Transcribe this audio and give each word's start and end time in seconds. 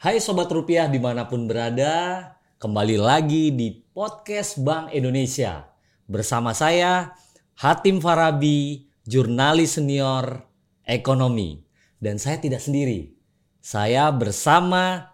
Hai 0.00 0.16
Sobat 0.16 0.48
Rupiah 0.48 0.88
di 0.88 0.96
mana 0.96 1.28
pun 1.28 1.44
berada, 1.44 2.24
kembali 2.56 2.96
lagi 2.96 3.52
di 3.52 3.84
podcast 3.92 4.56
Bank 4.56 4.96
Indonesia. 4.96 5.76
Bersama 6.08 6.56
saya, 6.56 7.12
Hatim 7.60 8.00
Farabi, 8.00 8.88
jurnalis 9.04 9.76
senior 9.76 10.48
ekonomi. 10.88 11.60
Dan 12.00 12.16
saya 12.16 12.40
tidak 12.40 12.64
sendiri, 12.64 13.12
saya 13.60 14.08
bersama 14.08 15.12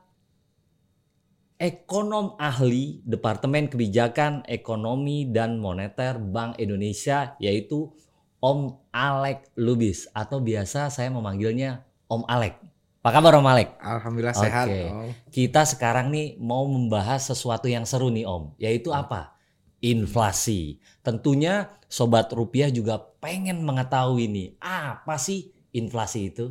ekonom 1.58 2.38
ahli 2.38 3.02
Departemen 3.02 3.66
Kebijakan 3.66 4.46
Ekonomi 4.46 5.26
dan 5.26 5.58
Moneter 5.58 6.22
Bank 6.22 6.62
Indonesia, 6.62 7.34
yaitu 7.42 7.90
Om 8.38 8.86
Alek 8.94 9.50
Lubis. 9.58 10.06
Atau 10.14 10.38
biasa 10.38 10.94
saya 10.94 11.10
memanggilnya 11.10 11.82
Om 12.06 12.22
Alek. 12.30 12.75
Apa 13.06 13.22
kabar 13.22 13.38
Om 13.38 13.46
Alek? 13.46 13.78
Alhamdulillah 13.78 14.34
sehat. 14.34 14.66
Oke. 14.66 14.82
Om. 14.90 15.10
Kita 15.30 15.62
sekarang 15.62 16.10
nih 16.10 16.34
mau 16.42 16.66
membahas 16.66 17.30
sesuatu 17.30 17.70
yang 17.70 17.86
seru 17.86 18.10
nih 18.10 18.26
Om, 18.26 18.58
yaitu 18.58 18.90
apa? 18.90 19.38
Inflasi. 19.78 20.82
Tentunya 21.06 21.70
sobat 21.86 22.34
rupiah 22.34 22.66
juga 22.66 22.98
pengen 23.22 23.62
mengetahui 23.62 24.26
nih, 24.26 24.48
apa 24.58 25.22
sih 25.22 25.54
inflasi 25.70 26.34
itu? 26.34 26.50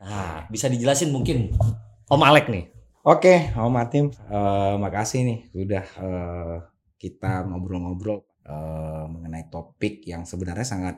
Nah, 0.00 0.48
bisa 0.48 0.72
dijelasin 0.72 1.12
mungkin 1.12 1.52
Om 2.08 2.22
Alek 2.24 2.48
nih. 2.48 2.72
Oke, 3.04 3.52
Om 3.52 3.68
Martin, 3.68 4.08
eh, 4.08 4.74
makasih 4.80 5.20
nih 5.20 5.38
sudah 5.52 5.84
eh, 5.84 6.56
kita 6.96 7.44
ngobrol-ngobrol 7.44 8.24
eh, 8.40 9.04
mengenai 9.04 9.52
topik 9.52 10.00
yang 10.08 10.24
sebenarnya 10.24 10.64
sangat 10.64 10.96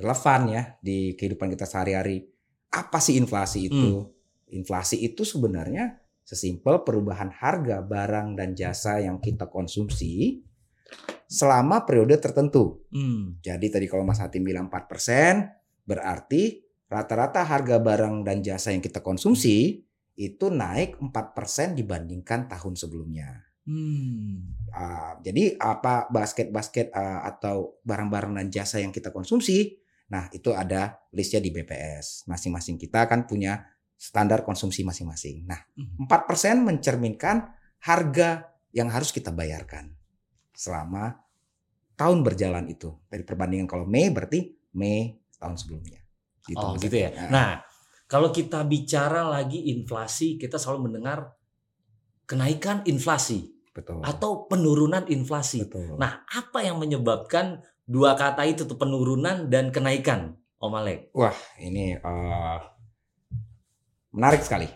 relevan 0.00 0.40
ya 0.48 0.62
di 0.80 1.12
kehidupan 1.12 1.52
kita 1.52 1.68
sehari-hari. 1.68 2.32
Apa 2.76 3.00
sih 3.00 3.16
inflasi 3.16 3.72
itu? 3.72 4.04
Inflasi 4.52 5.00
itu 5.00 5.24
sebenarnya 5.24 5.96
sesimpel 6.26 6.84
perubahan 6.84 7.32
harga 7.32 7.80
barang 7.80 8.36
dan 8.36 8.52
jasa 8.52 9.00
yang 9.00 9.22
kita 9.22 9.48
konsumsi 9.48 10.44
selama 11.26 11.88
periode 11.88 12.18
tertentu. 12.20 12.84
Hmm. 12.92 13.38
Jadi 13.40 13.66
tadi 13.72 13.86
kalau 13.88 14.06
Mas 14.06 14.22
Hatim 14.22 14.46
bilang 14.46 14.68
4%, 14.68 15.86
berarti 15.86 16.62
rata-rata 16.86 17.42
harga 17.42 17.82
barang 17.82 18.22
dan 18.22 18.42
jasa 18.42 18.70
yang 18.70 18.82
kita 18.82 19.02
konsumsi 19.02 19.82
itu 20.16 20.46
naik 20.48 20.98
4% 21.02 21.74
dibandingkan 21.74 22.46
tahun 22.46 22.74
sebelumnya. 22.78 23.46
Hmm. 23.66 24.54
Ah, 24.70 25.18
jadi 25.18 25.58
apa 25.58 26.06
basket-basket 26.10 26.94
ah, 26.94 27.26
atau 27.26 27.82
barang-barang 27.82 28.38
dan 28.38 28.46
jasa 28.50 28.78
yang 28.78 28.94
kita 28.94 29.10
konsumsi, 29.10 29.82
nah 30.06 30.30
itu 30.30 30.54
ada 30.54 31.02
listnya 31.10 31.42
di 31.42 31.50
BPS. 31.50 32.26
Masing-masing 32.30 32.78
kita 32.78 33.06
kan 33.10 33.26
punya 33.26 33.66
standar 33.96 34.44
konsumsi 34.44 34.84
masing-masing. 34.84 35.48
Nah, 35.48 35.60
Hmm. 35.74 36.06
4% 36.06 36.62
mencerminkan 36.62 37.48
harga 37.82 38.44
yang 38.76 38.92
harus 38.92 39.10
kita 39.10 39.32
bayarkan 39.32 39.96
selama 40.52 41.16
tahun 41.96 42.20
berjalan 42.20 42.68
itu. 42.68 42.92
Dari 43.08 43.24
perbandingan 43.24 43.66
kalau 43.66 43.88
Mei 43.88 44.12
berarti 44.12 44.52
Mei 44.76 45.16
tahun 45.40 45.56
sebelumnya. 45.56 46.00
Oh 46.54 46.76
Mas 46.76 46.84
gitu 46.84 46.96
ya. 47.00 47.10
Hatim. 47.10 47.32
Nah, 47.32 47.50
kalau 48.06 48.30
kita 48.30 48.62
bicara 48.62 49.26
lagi 49.26 49.66
inflasi, 49.74 50.38
kita 50.38 50.60
selalu 50.62 50.92
mendengar 50.92 51.34
kenaikan 52.28 52.86
inflasi 52.86 53.50
betul. 53.74 53.98
atau 54.04 54.46
penurunan 54.46 55.02
inflasi. 55.10 55.66
betul. 55.66 55.98
Nah, 55.98 56.22
apa 56.30 56.62
yang 56.62 56.78
menyebabkan 56.78 57.64
dua 57.86 58.18
kata 58.18 58.42
itu 58.44 58.66
tuh 58.66 58.74
penurunan 58.76 59.46
dan 59.46 59.70
kenaikan, 59.70 60.34
Om 60.58 60.74
Alek? 60.74 61.14
Wah, 61.14 61.34
ini 61.62 61.94
eh, 61.94 62.58
menarik 64.10 64.42
sekali. 64.42 64.66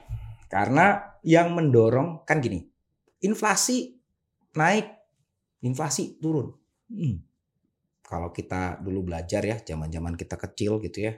Karena 0.46 1.18
yang 1.26 1.52
mendorong 1.54 2.22
kan 2.22 2.38
gini, 2.38 2.62
inflasi 3.22 3.98
naik, 4.54 4.86
inflasi 5.62 6.18
turun. 6.22 6.54
Hmm. 6.90 7.22
Kalau 8.02 8.34
kita 8.34 8.82
dulu 8.82 9.10
belajar 9.10 9.42
ya, 9.46 9.58
zaman-zaman 9.62 10.18
kita 10.18 10.34
kecil 10.34 10.82
gitu 10.82 11.06
ya, 11.06 11.14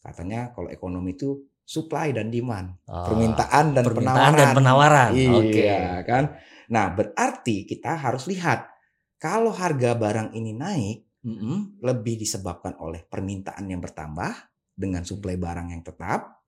katanya 0.00 0.56
kalau 0.56 0.72
ekonomi 0.72 1.12
itu 1.12 1.44
supply 1.60 2.10
dan 2.16 2.32
demand, 2.32 2.80
Ah, 2.88 3.04
permintaan 3.04 3.76
dan 3.76 3.84
permintaan 3.84 4.32
penawaran. 4.32 4.40
dan 4.40 4.48
penawaran. 4.56 5.10
Iya 5.14 6.00
kan. 6.08 6.24
Nah 6.72 6.86
berarti 6.96 7.68
kita 7.68 8.00
harus 8.00 8.24
lihat 8.26 8.64
kalau 9.20 9.52
harga 9.52 9.92
barang 9.94 10.32
ini 10.32 10.56
naik 10.56 10.98
Mm-mm. 11.20 11.84
lebih 11.84 12.16
disebabkan 12.16 12.80
oleh 12.80 13.04
permintaan 13.04 13.68
yang 13.68 13.78
bertambah 13.78 14.32
dengan 14.72 15.04
suplai 15.04 15.36
barang 15.36 15.68
yang 15.68 15.84
tetap 15.84 16.40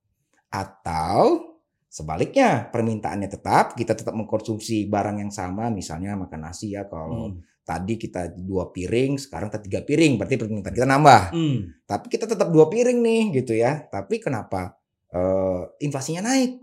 atau 0.49 1.53
sebaliknya 1.89 2.73
permintaannya 2.73 3.29
tetap 3.29 3.77
kita 3.77 3.93
tetap 3.93 4.17
mengkonsumsi 4.17 4.89
barang 4.89 5.21
yang 5.21 5.33
sama 5.33 5.69
misalnya 5.69 6.17
makan 6.17 6.49
nasi 6.49 6.73
ya 6.73 6.89
kalau 6.89 7.29
Hmm. 7.29 7.41
tadi 7.63 7.95
kita 7.95 8.33
dua 8.35 8.73
piring 8.73 9.21
sekarang 9.21 9.53
kita 9.53 9.61
tiga 9.63 9.81
piring 9.85 10.17
berarti 10.17 10.35
permintaan 10.41 10.73
kita 10.75 10.89
nambah 10.89 11.23
Hmm. 11.31 11.59
tapi 11.85 12.07
kita 12.09 12.25
tetap 12.25 12.49
dua 12.49 12.67
piring 12.67 12.99
nih 12.99 13.23
gitu 13.39 13.53
ya 13.55 13.85
tapi 13.87 14.19
kenapa 14.19 14.81
eh, 15.13 15.63
inflasinya 15.85 16.33
naik 16.33 16.57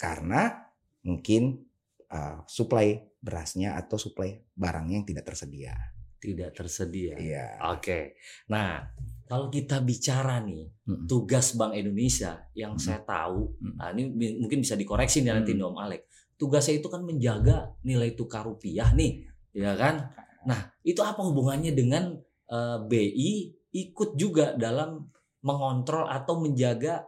karena 0.00 0.64
mungkin 1.04 1.60
eh, 2.08 2.36
suplai 2.48 3.04
berasnya 3.20 3.76
atau 3.76 4.00
suplai 4.00 4.40
barangnya 4.56 5.04
yang 5.04 5.06
tidak 5.06 5.28
tersedia 5.28 5.76
Tidak 6.20 6.52
tersedia. 6.52 7.16
iya 7.16 7.56
Oke. 7.72 8.20
Nah, 8.52 8.84
kalau 9.24 9.48
kita 9.48 9.80
bicara 9.80 10.36
nih 10.44 10.68
Mm-mm. 10.84 11.08
tugas 11.08 11.56
Bank 11.56 11.72
Indonesia 11.72 12.44
yang 12.52 12.76
Mm-mm. 12.76 12.84
saya 12.84 13.00
tahu, 13.00 13.56
Mm. 13.56 13.74
nah 13.80 13.88
ini 13.96 14.36
mungkin 14.36 14.60
bisa 14.60 14.76
dikoreksi 14.76 15.24
nih 15.24 15.32
nanti 15.32 15.56
Mm. 15.56 15.58
nih 15.58 15.64
Om 15.64 15.78
Alek. 15.80 16.02
Tugasnya 16.36 16.76
itu 16.80 16.88
kan 16.92 17.00
menjaga 17.04 17.72
nilai 17.84 18.12
tukar 18.12 18.44
rupiah 18.44 18.92
nih, 18.92 19.24
ya 19.56 19.72
kan? 19.76 20.12
Nah, 20.44 20.72
itu 20.84 21.00
apa 21.00 21.20
hubungannya 21.20 21.72
dengan 21.72 22.16
eh, 22.50 22.78
BI 22.84 23.32
ikut 23.70 24.18
juga 24.18 24.52
dalam 24.58 25.08
mengontrol 25.40 26.04
atau 26.04 26.40
menjaga 26.42 27.06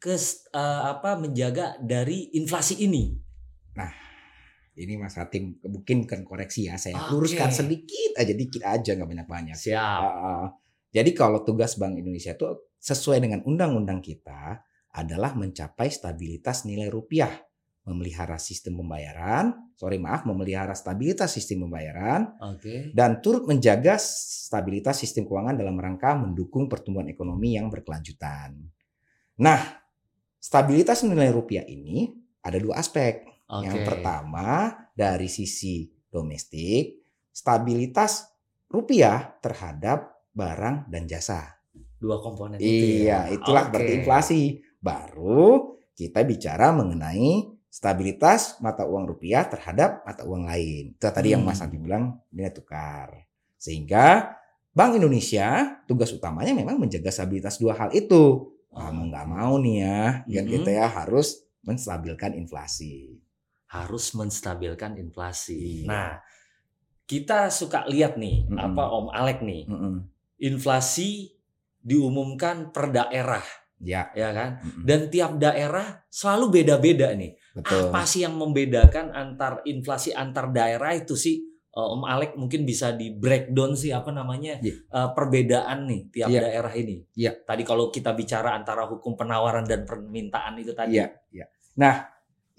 kes 0.00 0.48
eh, 0.50 0.82
apa 0.88 1.14
menjaga 1.20 1.76
dari 1.78 2.32
inflasi 2.34 2.80
ini? 2.80 3.14
Ini 4.78 4.94
Mas 4.98 5.18
Hatim 5.18 5.58
mungkin 5.66 6.06
bukan 6.06 6.20
koreksi 6.22 6.70
ya 6.70 6.78
saya 6.78 6.98
Oke. 6.98 7.10
luruskan 7.16 7.50
sedikit 7.50 8.18
aja 8.18 8.32
dikit 8.34 8.62
aja 8.62 8.90
nggak 8.94 9.08
banyak 9.08 9.28
banyak 9.28 9.56
Siap. 9.58 10.00
jadi 10.94 11.10
kalau 11.16 11.42
tugas 11.42 11.74
Bank 11.74 11.98
Indonesia 11.98 12.34
itu 12.34 12.46
sesuai 12.78 13.18
dengan 13.18 13.40
undang-undang 13.42 13.98
kita 14.00 14.62
adalah 14.94 15.34
mencapai 15.34 15.90
stabilitas 15.90 16.66
nilai 16.66 16.90
rupiah 16.90 17.30
memelihara 17.86 18.36
sistem 18.36 18.78
pembayaran 18.84 19.70
sorry 19.80 19.96
maaf 19.96 20.28
memelihara 20.28 20.76
stabilitas 20.76 21.32
sistem 21.32 21.64
pembayaran 21.64 22.36
Oke. 22.44 22.92
dan 22.92 23.24
turut 23.24 23.48
menjaga 23.48 23.96
stabilitas 23.96 25.00
sistem 25.00 25.24
keuangan 25.24 25.56
dalam 25.56 25.80
rangka 25.80 26.12
mendukung 26.20 26.68
pertumbuhan 26.68 27.08
ekonomi 27.08 27.56
yang 27.56 27.72
berkelanjutan. 27.72 28.60
Nah, 29.40 29.60
stabilitas 30.36 31.00
nilai 31.08 31.32
rupiah 31.32 31.64
ini 31.64 32.12
ada 32.44 32.60
dua 32.60 32.76
aspek. 32.76 33.24
Oke. 33.50 33.66
Yang 33.66 33.78
pertama 33.82 34.46
dari 34.94 35.26
sisi 35.26 35.90
domestik, 36.06 37.02
stabilitas 37.30 38.30
rupiah 38.70 39.34
terhadap 39.42 40.30
barang 40.30 40.86
dan 40.86 41.04
jasa. 41.06 41.58
dua 42.00 42.16
komponen 42.16 42.56
itu 42.56 43.04
ya. 43.04 43.28
Iya, 43.28 43.36
itulah 43.36 43.68
Oke. 43.68 43.70
berarti 43.76 43.92
inflasi. 44.00 44.40
Baru 44.80 45.76
kita 45.92 46.24
bicara 46.24 46.72
mengenai 46.72 47.44
stabilitas 47.68 48.56
mata 48.64 48.88
uang 48.88 49.04
rupiah 49.04 49.44
terhadap 49.44 50.00
mata 50.08 50.24
uang 50.24 50.48
lain. 50.48 50.96
Itu 50.96 51.06
tadi 51.12 51.36
yang 51.36 51.44
Hmm. 51.44 51.52
Mas 51.52 51.60
Andi 51.60 51.76
bilang 51.76 52.16
nilai 52.32 52.56
tukar. 52.56 53.28
Sehingga 53.60 54.32
Bank 54.72 54.96
Indonesia 54.96 55.76
tugas 55.84 56.08
utamanya 56.14 56.56
memang 56.56 56.80
menjaga 56.80 57.12
stabilitas 57.12 57.60
dua 57.60 57.76
hal 57.76 57.92
itu. 57.92 58.48
Mau 58.72 59.04
nggak 59.10 59.26
mau 59.28 59.58
nih 59.60 59.76
ya, 59.84 60.00
kan 60.24 60.44
Mhm. 60.46 60.52
kita 60.56 60.70
ya 60.72 60.86
harus 60.88 61.42
menstabilkan 61.60 62.32
inflasi. 62.32 63.20
Harus 63.70 64.12
menstabilkan 64.12 64.98
inflasi. 64.98 65.82
Iya. 65.82 65.86
Nah, 65.86 66.10
kita 67.06 67.50
suka 67.50 67.86
lihat 67.86 68.18
nih 68.18 68.46
Mm-mm. 68.46 68.58
apa 68.58 68.84
Om 68.90 69.06
Alek 69.10 69.42
nih, 69.42 69.66
Mm-mm. 69.66 69.94
inflasi 70.38 71.34
diumumkan 71.80 72.70
per 72.70 72.90
daerah, 72.90 73.42
Ya, 73.80 74.12
ya 74.12 74.30
kan? 74.30 74.60
mm-mm. 74.60 74.84
Dan 74.84 75.08
tiap 75.08 75.38
daerah 75.38 76.04
selalu 76.06 76.60
beda-beda 76.60 77.14
nih. 77.14 77.32
betul. 77.50 77.90
Apa 77.90 78.06
sih 78.06 78.22
yang 78.22 78.36
membedakan 78.36 79.10
antar 79.10 79.64
inflasi 79.64 80.12
antar 80.12 80.50
daerah 80.50 80.94
itu 80.94 81.16
sih? 81.16 81.40
Eh, 81.70 81.78
Om 81.86 82.02
Alek 82.02 82.34
mungkin 82.34 82.62
bisa 82.62 82.90
di 82.90 83.10
breakdown 83.10 83.74
sih 83.74 83.90
apa 83.90 84.10
namanya 84.10 84.58
Iya. 84.58 84.74
eh, 84.84 85.08
perbedaan 85.14 85.86
nih 85.86 86.00
tiap 86.10 86.28
Iya. 86.28 86.40
daerah 86.42 86.74
ini. 86.74 86.98
Iya. 87.14 87.32
Tadi 87.40 87.62
kalau 87.62 87.88
kita 87.88 88.10
bicara 88.12 88.54
antara 88.54 88.86
hukum 88.86 89.14
penawaran 89.14 89.62
dan 89.64 89.82
permintaan 89.82 90.58
itu 90.58 90.74
tadi. 90.74 90.98
Iya, 90.98 91.10
iya. 91.30 91.46
Nah, 91.78 92.06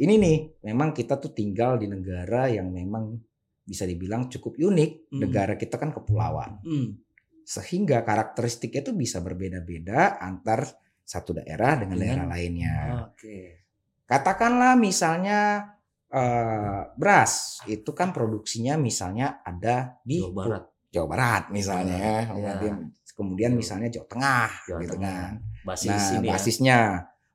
ini 0.02 0.14
nih, 0.18 0.38
memang 0.66 0.92
kita 0.92 1.22
tuh 1.22 1.30
tinggal 1.30 1.78
di 1.78 1.86
negara 1.86 2.50
yang 2.50 2.74
memang 2.74 3.14
bisa 3.62 3.86
dibilang 3.86 4.26
cukup 4.28 4.58
unik. 4.58 5.14
Hmm. 5.14 5.20
Negara 5.22 5.54
kita 5.54 5.78
kan 5.78 5.94
kepulauan. 5.94 6.58
Hmm. 6.66 6.98
Sehingga 7.46 8.02
karakteristiknya 8.02 8.82
tuh 8.82 8.96
bisa 8.98 9.22
berbeda-beda 9.22 10.18
antar 10.18 10.66
satu 11.06 11.38
daerah 11.38 11.78
dengan, 11.78 11.98
Dengan- 12.00 12.18
daerah 12.18 12.28
lainnya. 12.28 12.76
Oke. 13.12 13.38
katakanlah 14.12 14.76
misalnya 14.76 15.72
eh, 16.12 16.82
beras 17.00 17.64
itu 17.72 17.96
kan 17.96 18.12
produksinya 18.12 18.76
misalnya 18.76 19.40
ada 19.40 19.96
di 20.04 20.20
Jawa 20.20 20.36
Barat. 20.36 20.64
Jawa 20.92 21.08
Barat 21.08 21.44
misalnya 21.56 21.96
ya. 21.96 22.20
Kemudian, 22.28 22.76
kemudian 23.16 23.52
misalnya 23.56 23.88
Jawa 23.88 24.08
Tengah 24.12 24.50
Jawa 24.68 24.80
gitu 24.84 24.96
Tengah. 25.00 25.16
kan 25.16 25.34
Basis 25.64 25.88
nah 25.88 26.20
ya. 26.20 26.32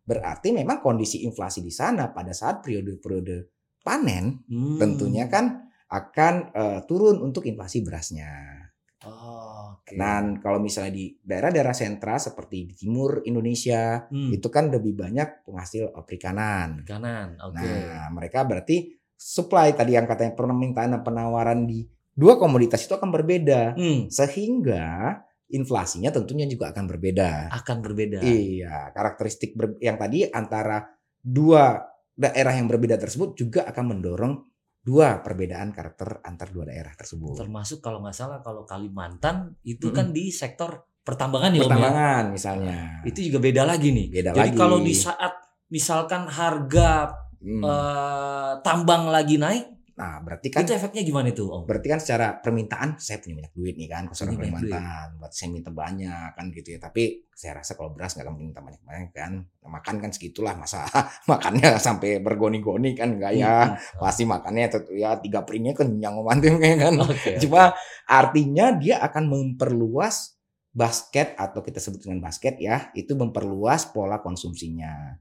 Berarti 0.07 0.55
memang 0.55 0.79
kondisi 0.79 1.27
inflasi 1.27 1.61
di 1.61 1.75
sana 1.75 2.15
pada 2.15 2.31
saat 2.31 2.63
periode-periode 2.63 3.51
panen 3.83 4.47
Hmm. 4.47 4.79
tentunya 4.79 5.27
kan 5.27 5.67
akan 5.87 6.35
eh, 6.51 6.81
turun 6.87 7.23
untuk 7.23 7.47
inflasi 7.47 7.83
berasnya. 7.83 8.59
Oh, 9.07 9.79
oke. 9.79 9.95
Dan 9.95 10.43
kalau 10.43 10.59
misalnya 10.59 10.99
di 10.99 11.15
daerah-daerah 11.15 11.71
sentra 11.71 12.19
seperti 12.19 12.67
di 12.67 12.75
timur 12.75 13.23
Indonesia 13.23 14.03
Hmm. 14.11 14.35
itu 14.35 14.51
kan 14.51 14.67
lebih 14.73 14.99
banyak 14.99 15.47
penghasil 15.47 15.95
eh, 15.95 16.05
perikanan. 16.07 16.83
kanan. 16.83 17.39
Oke. 17.39 17.63
Nah, 17.63 18.11
mereka 18.11 18.43
berarti 18.43 18.99
supply 19.15 19.71
tadi 19.79 19.95
yang 19.95 20.11
katanya 20.11 20.35
permintaan 20.35 20.99
dan 20.99 21.03
penawaran 21.07 21.71
di 21.71 21.87
dua 22.11 22.35
komoditas 22.35 22.83
itu 22.83 22.99
akan 22.99 23.15
berbeda. 23.15 23.79
Hmm. 23.79 24.11
Sehingga 24.11 25.23
inflasinya 25.47 26.11
tentunya 26.11 26.47
juga 26.51 26.75
akan 26.75 26.85
berbeda. 26.91 27.51
Akan 27.55 27.79
berbeda. 27.83 28.23
Iya, 28.23 28.91
karakteristik 28.91 29.55
ber- 29.55 29.79
yang 29.79 29.95
tadi 29.95 30.27
antara 30.27 30.83
dua 31.23 31.79
daerah 32.17 32.55
yang 32.57 32.67
berbeda 32.67 32.97
tersebut 32.97 33.37
juga 33.37 33.69
akan 33.69 33.85
mendorong 33.97 34.35
dua 34.87 35.19
perbedaan 35.21 35.75
karakter 35.75 36.23
antar 36.23 36.49
dua 36.55 36.71
daerah 36.71 36.95
tersebut. 36.95 37.37
Termasuk 37.39 37.83
kalau 37.83 38.03
nggak 38.03 38.15
salah 38.17 38.39
kalau 38.39 38.63
Kalimantan 38.63 39.59
itu 39.67 39.91
Mm-mm. 39.91 39.99
kan 39.99 40.07
di 40.15 40.31
sektor 40.31 40.87
pertambangan 41.03 41.55
ya 41.55 41.59
ya. 41.59 41.63
Pertambangan 41.67 42.25
misalnya. 42.31 42.79
Itu 43.03 43.19
juga 43.23 43.39
beda 43.43 43.63
lagi 43.67 43.91
nih. 43.95 44.07
Beda 44.11 44.31
Jadi 44.35 44.51
lagi. 44.55 44.59
kalau 44.59 44.79
di 44.83 44.95
saat 44.95 45.35
misalkan 45.71 46.27
harga 46.31 47.23
Hmm. 47.37 47.63
eh, 47.63 48.53
tambang 48.65 49.13
lagi 49.13 49.37
naik, 49.37 49.76
Nah, 49.97 50.21
berarti 50.21 50.53
kan 50.53 50.61
itu 50.69 50.77
efeknya 50.77 51.01
gimana 51.01 51.33
itu 51.33 51.49
Om? 51.49 51.65
berarti 51.65 51.89
kan 51.89 51.97
secara 52.05 52.37
permintaan 52.37 53.01
saya 53.01 53.17
punya 53.17 53.41
banyak 53.41 53.55
duit 53.57 53.75
nih 53.81 53.89
kan 53.89 54.05
banyak 54.13 54.37
Kalimantan 54.37 55.07
buat 55.17 55.33
saya 55.33 55.49
minta 55.49 55.73
banyak 55.73 56.29
kan 56.37 56.45
gitu 56.53 56.77
ya 56.77 56.79
tapi 56.79 57.25
saya 57.33 57.65
rasa 57.65 57.81
kalau 57.81 57.97
beras 57.97 58.13
nggak 58.13 58.29
akan 58.29 58.37
minta 58.37 58.61
banyak 58.61 58.83
banyak 58.85 59.11
kan 59.17 59.33
makan 59.65 59.97
kan 60.05 60.11
segitulah 60.13 60.53
masa 60.53 60.85
makannya 61.33 61.81
sampai 61.81 62.21
bergoni-goni 62.21 62.93
kan 62.93 63.17
enggak 63.17 63.33
ya 63.41 63.57
Hmm. 63.57 63.81
pasti 63.97 64.29
makannya 64.29 64.69
tuh 64.69 64.83
ya 64.93 65.17
tiga 65.17 65.41
piringnya 65.49 65.73
kenyang 65.73 66.21
mantim 66.21 66.61
kan 66.61 66.93
Oke. 67.01 67.41
Cuma 67.41 67.73
artinya 68.05 68.77
dia 68.77 69.01
akan 69.01 69.33
memperluas 69.33 70.37
basket 70.77 71.33
atau 71.41 71.65
kita 71.65 71.81
sebut 71.81 72.05
dengan 72.05 72.21
basket 72.21 72.61
ya, 72.61 72.93
itu 72.93 73.17
memperluas 73.17 73.89
pola 73.97 74.21
konsumsinya. 74.21 75.17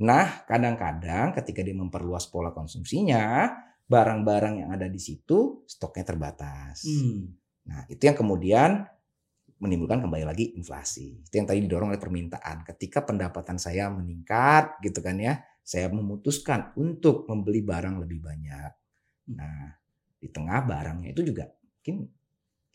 Nah, 0.00 0.48
kadang-kadang 0.48 1.36
ketika 1.36 1.60
dia 1.60 1.76
memperluas 1.76 2.24
pola 2.32 2.56
konsumsinya, 2.56 3.52
barang-barang 3.84 4.64
yang 4.64 4.70
ada 4.72 4.88
di 4.88 5.00
situ 5.00 5.64
stoknya 5.68 6.04
terbatas. 6.08 6.88
Hmm. 6.88 7.36
Nah, 7.68 7.84
itu 7.88 8.00
yang 8.04 8.16
kemudian 8.16 8.84
menimbulkan 9.60 10.04
kembali 10.04 10.24
lagi 10.28 10.52
inflasi. 10.56 11.24
Itu 11.24 11.40
yang 11.40 11.48
tadi 11.48 11.64
didorong 11.64 11.94
oleh 11.94 12.02
permintaan. 12.02 12.68
Ketika 12.68 13.04
pendapatan 13.04 13.56
saya 13.56 13.88
meningkat 13.88 14.80
gitu 14.84 15.00
kan 15.00 15.16
ya, 15.16 15.40
saya 15.64 15.88
memutuskan 15.88 16.76
untuk 16.76 17.24
membeli 17.24 17.64
barang 17.64 18.04
lebih 18.04 18.20
banyak. 18.20 18.70
Nah, 19.32 19.72
di 20.20 20.28
tengah 20.28 20.60
barangnya 20.68 21.16
itu 21.16 21.24
juga 21.24 21.48
mungkin 21.48 22.08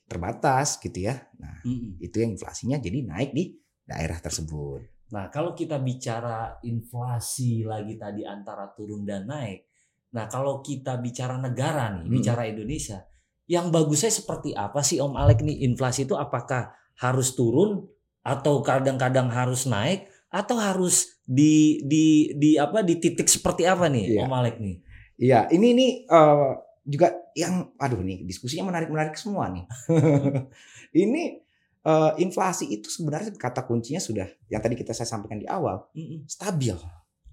terbatas 0.10 0.82
gitu 0.82 1.06
ya. 1.06 1.22
Nah, 1.38 1.62
Mm-mm. 1.62 2.02
itu 2.02 2.18
yang 2.18 2.34
inflasinya 2.34 2.82
jadi 2.82 3.06
naik 3.06 3.32
di 3.38 3.54
daerah 3.86 4.18
tersebut. 4.18 4.82
Nah, 5.14 5.30
kalau 5.30 5.54
kita 5.54 5.78
bicara 5.78 6.58
inflasi 6.66 7.66
lagi 7.66 7.98
tadi 7.98 8.26
antara 8.26 8.70
turun 8.74 9.06
dan 9.06 9.30
naik. 9.30 9.69
Nah, 10.10 10.26
kalau 10.26 10.60
kita 10.60 10.98
bicara 10.98 11.38
negara 11.38 11.94
nih, 11.94 12.06
Hmm. 12.06 12.14
bicara 12.14 12.44
Indonesia, 12.46 13.06
yang 13.46 13.70
bagusnya 13.70 14.10
seperti 14.10 14.54
apa 14.54 14.82
sih 14.82 14.98
Om 14.98 15.14
Alek 15.14 15.42
nih? 15.42 15.66
Inflasi 15.66 16.06
itu 16.06 16.14
apakah 16.14 16.70
harus 16.98 17.34
turun 17.34 17.86
atau 18.22 18.62
kadang-kadang 18.62 19.30
harus 19.30 19.66
naik 19.66 20.06
atau 20.30 20.58
harus 20.58 21.18
di 21.26 21.82
di 21.82 22.34
di 22.38 22.58
apa 22.58 22.82
di 22.82 22.98
titik 22.98 23.26
seperti 23.26 23.66
apa 23.66 23.90
nih 23.90 24.06
Iya. 24.18 24.22
Om 24.26 24.34
Alek 24.34 24.58
nih? 24.60 24.76
Iya, 25.20 25.40
ini 25.50 25.68
nih 25.74 25.92
eh, 26.06 26.52
juga 26.86 27.08
yang 27.34 27.70
aduh 27.78 28.02
nih 28.02 28.26
diskusinya 28.26 28.70
menarik-menarik 28.70 29.14
semua 29.14 29.50
nih. 29.50 29.66
ini 31.04 31.38
eh, 31.82 32.12
inflasi 32.20 32.66
itu 32.70 32.90
sebenarnya 32.90 33.34
kata 33.34 33.66
kuncinya 33.66 34.02
sudah 34.02 34.28
yang 34.48 34.62
tadi 34.62 34.74
kita 34.74 34.94
saya 34.94 35.06
sampaikan 35.08 35.38
di 35.42 35.48
awal, 35.50 35.86
stabil. 36.26 36.76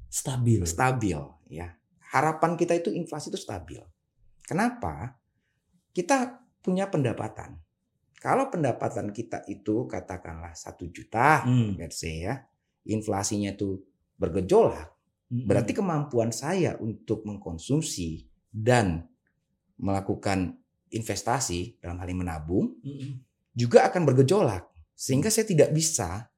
Stabil. 0.08 0.60
stabil 0.64 1.18
ya. 1.50 1.72
Harapan 2.16 2.56
kita 2.56 2.72
itu 2.72 2.88
inflasi 2.88 3.28
itu 3.28 3.36
stabil. 3.36 3.76
Kenapa? 4.48 5.20
Kita 5.92 6.40
punya 6.64 6.88
pendapatan. 6.88 7.60
Kalau 8.16 8.48
pendapatan 8.48 9.12
kita 9.12 9.44
itu 9.44 9.84
katakanlah 9.84 10.56
satu 10.56 10.88
juta, 10.88 11.44
Hmm. 11.44 11.76
let's 11.76 12.00
say 12.00 12.24
ya, 12.24 12.40
inflasinya 12.88 13.52
itu 13.52 13.84
bergejolak, 14.16 14.96
Mm-mm. 15.28 15.44
berarti 15.44 15.76
kemampuan 15.76 16.32
saya 16.32 16.80
untuk 16.80 17.28
mengkonsumsi 17.28 18.24
dan 18.48 19.04
melakukan 19.76 20.56
investasi 20.88 21.76
dalam 21.82 22.00
hal 22.00 22.08
ini 22.08 22.16
menabung 22.24 22.72
Mm-mm. 22.80 23.20
juga 23.52 23.84
akan 23.92 24.08
bergejolak 24.08 24.64
sehingga 24.96 25.28
saya 25.28 25.44
tidak 25.44 25.74
bisa 25.76 26.30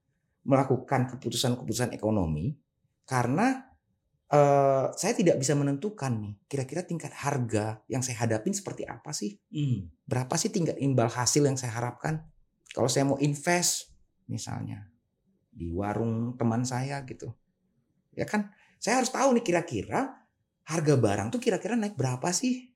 melakukan 0.42 1.06
keputusan-keputusan 1.14 1.94
ekonomi 1.94 2.56
karena 3.06 3.67
eh, 4.28 4.86
saya 4.92 5.12
tidak 5.16 5.40
bisa 5.40 5.56
menentukan 5.56 6.12
nih 6.20 6.34
kira-kira 6.46 6.84
tingkat 6.84 7.12
harga 7.12 7.80
yang 7.88 8.04
saya 8.04 8.24
hadapin 8.24 8.52
seperti 8.52 8.84
apa 8.84 9.10
sih 9.10 9.40
Mm. 9.48 9.88
berapa 10.04 10.34
sih 10.36 10.52
tingkat 10.52 10.76
imbal 10.78 11.08
hasil 11.08 11.44
yang 11.44 11.56
saya 11.56 11.72
harapkan 11.72 12.24
kalau 12.76 12.88
saya 12.88 13.08
mau 13.08 13.16
invest 13.18 13.88
misalnya 14.28 14.88
di 15.48 15.72
warung 15.72 16.36
teman 16.36 16.62
saya 16.62 17.02
gitu 17.08 17.32
ya 18.12 18.28
kan 18.28 18.52
saya 18.78 19.00
harus 19.02 19.10
tahu 19.10 19.34
nih 19.34 19.44
kira-kira 19.44 20.22
harga 20.68 20.94
barang 21.00 21.32
tuh 21.32 21.40
kira-kira 21.40 21.74
naik 21.74 21.96
berapa 21.96 22.28
sih 22.30 22.68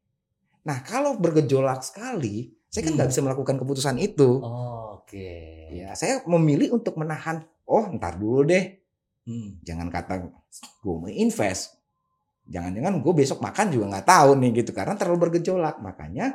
nah 0.65 0.81
kalau 0.81 1.21
bergejolak 1.21 1.85
sekali 1.85 2.57
saya 2.73 2.89
kan 2.89 2.97
nggak 2.97 3.09
Hmm. 3.09 3.15
bisa 3.15 3.23
melakukan 3.23 3.57
keputusan 3.61 3.97
itu 4.01 4.41
Oh, 4.41 4.73
Oke. 5.03 5.69
Ya, 5.77 5.93
saya 5.93 6.25
memilih 6.25 6.73
untuk 6.73 6.97
menahan. 6.97 7.45
Oh, 7.69 7.85
ntar 7.93 8.17
dulu 8.17 8.49
deh. 8.49 8.81
Hmm. 9.23 9.59
Jangan 9.63 9.89
kata 9.89 10.27
gue 10.83 10.95
mau 10.99 11.09
invest. 11.09 11.79
Jangan-jangan 12.51 12.99
gue 12.99 13.13
besok 13.15 13.39
makan 13.39 13.71
juga 13.71 13.87
nggak 13.95 14.07
tahu 14.09 14.31
nih 14.43 14.51
gitu 14.63 14.71
karena 14.75 14.99
terlalu 14.99 15.31
bergejolak. 15.31 15.79
Makanya 15.79 16.35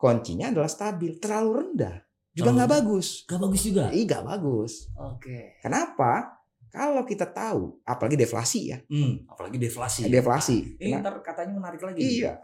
kuncinya 0.00 0.48
adalah 0.48 0.70
stabil. 0.72 1.20
Terlalu 1.20 1.50
rendah 1.60 1.96
juga 2.32 2.50
nggak 2.56 2.70
bagus. 2.80 3.28
Gak 3.28 3.40
bagus 3.44 3.60
juga. 3.68 3.92
Iya, 3.92 4.04
nggak 4.08 4.24
bagus. 4.24 4.72
Oke. 4.96 5.60
Kenapa? 5.60 6.40
Kalau 6.72 7.04
kita 7.04 7.28
tahu, 7.28 7.84
apalagi 7.84 8.16
deflasi 8.16 8.72
ya, 8.72 8.80
Hmm. 8.88 9.28
Apalagi 9.28 9.60
deflasi. 9.60 10.08
deflasi. 10.08 10.80
Ini 10.80 11.04
ntar 11.04 11.20
katanya 11.20 11.52
menarik 11.60 11.84
lagi. 11.84 12.00
iya, 12.00 12.40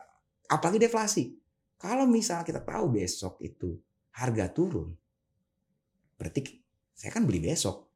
apalagi 0.53 0.77
deflasi. 0.77 1.33
Kalau 1.81 2.05
misalnya 2.05 2.45
kita 2.45 2.61
tahu 2.61 2.93
besok 2.93 3.41
itu 3.41 3.81
harga 4.13 4.53
turun, 4.53 4.93
berarti 6.21 6.61
saya 6.93 7.09
kan 7.09 7.25
beli 7.25 7.41
besok. 7.41 7.88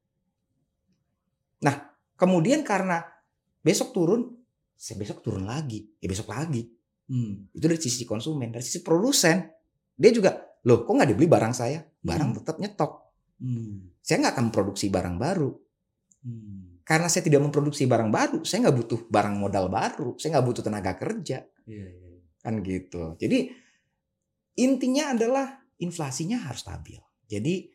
Nah, 1.62 1.74
kemudian 2.18 2.66
karena 2.66 3.02
besok 3.62 3.94
turun, 3.94 4.34
saya 4.74 4.98
besok 4.98 5.22
turun 5.22 5.46
lagi, 5.46 5.86
ya 6.02 6.10
besok 6.10 6.34
lagi. 6.34 6.66
Hmm. 7.06 7.46
Itu 7.54 7.70
dari 7.70 7.78
sisi 7.78 8.02
konsumen, 8.02 8.50
dari 8.50 8.64
sisi 8.66 8.82
produsen, 8.82 9.46
dia 9.94 10.10
juga, 10.10 10.34
loh 10.66 10.82
kok 10.82 10.92
nggak 10.92 11.10
dibeli 11.14 11.30
barang 11.30 11.54
saya? 11.54 11.82
Barang 12.02 12.34
Hmm. 12.34 12.38
tetap 12.42 12.56
nyetok. 12.58 12.92
Hmm. 13.38 13.94
Saya 14.02 14.26
nggak 14.26 14.32
akan 14.34 14.44
memproduksi 14.50 14.86
barang 14.90 15.16
baru. 15.18 15.50
Hmm. 16.26 16.82
Karena 16.82 17.06
saya 17.06 17.22
tidak 17.22 17.46
memproduksi 17.46 17.86
barang 17.86 18.10
baru, 18.10 18.38
saya 18.42 18.66
nggak 18.66 18.76
butuh 18.82 19.00
barang 19.06 19.36
modal 19.38 19.70
baru, 19.70 20.18
saya 20.18 20.38
nggak 20.38 20.46
butuh 20.50 20.62
tenaga 20.66 20.92
kerja. 20.98 21.46
Iya, 21.62 21.86
iya. 21.86 22.18
kan 22.42 22.58
gitu. 22.66 23.14
Jadi 23.22 23.54
intinya 24.58 25.14
adalah 25.14 25.62
inflasinya 25.78 26.42
harus 26.42 26.66
stabil. 26.66 26.98
Jadi 27.30 27.70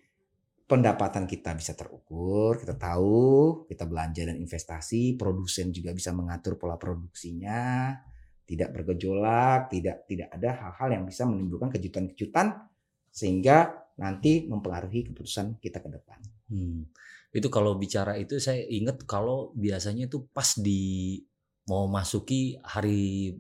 pendapatan 0.67 1.23
kita 1.23 1.55
bisa 1.55 1.71
terukur, 1.73 2.59
kita 2.59 2.75
tahu 2.75 3.63
kita 3.71 3.87
belanja 3.87 4.27
dan 4.27 4.35
investasi, 4.35 5.15
produsen 5.15 5.71
juga 5.71 5.95
bisa 5.95 6.11
mengatur 6.11 6.59
pola 6.59 6.75
produksinya, 6.75 7.95
tidak 8.43 8.75
bergejolak, 8.75 9.71
tidak 9.71 10.03
tidak 10.11 10.27
ada 10.35 10.49
hal-hal 10.59 10.87
yang 10.99 11.03
bisa 11.07 11.23
menimbulkan 11.23 11.71
kejutan-kejutan 11.71 12.67
sehingga 13.07 13.87
nanti 13.97 14.45
mempengaruhi 14.45 15.09
keputusan 15.09 15.57
kita 15.57 15.79
ke 15.79 15.89
depan. 15.89 16.19
Hmm. 16.51 16.83
Itu 17.31 17.47
kalau 17.47 17.79
bicara 17.79 18.19
itu 18.19 18.35
saya 18.37 18.67
ingat 18.67 19.07
kalau 19.07 19.55
biasanya 19.55 20.11
itu 20.11 20.27
pas 20.35 20.51
di 20.59 21.23
mau 21.67 21.87
masuki 21.87 22.59
hari 22.63 23.35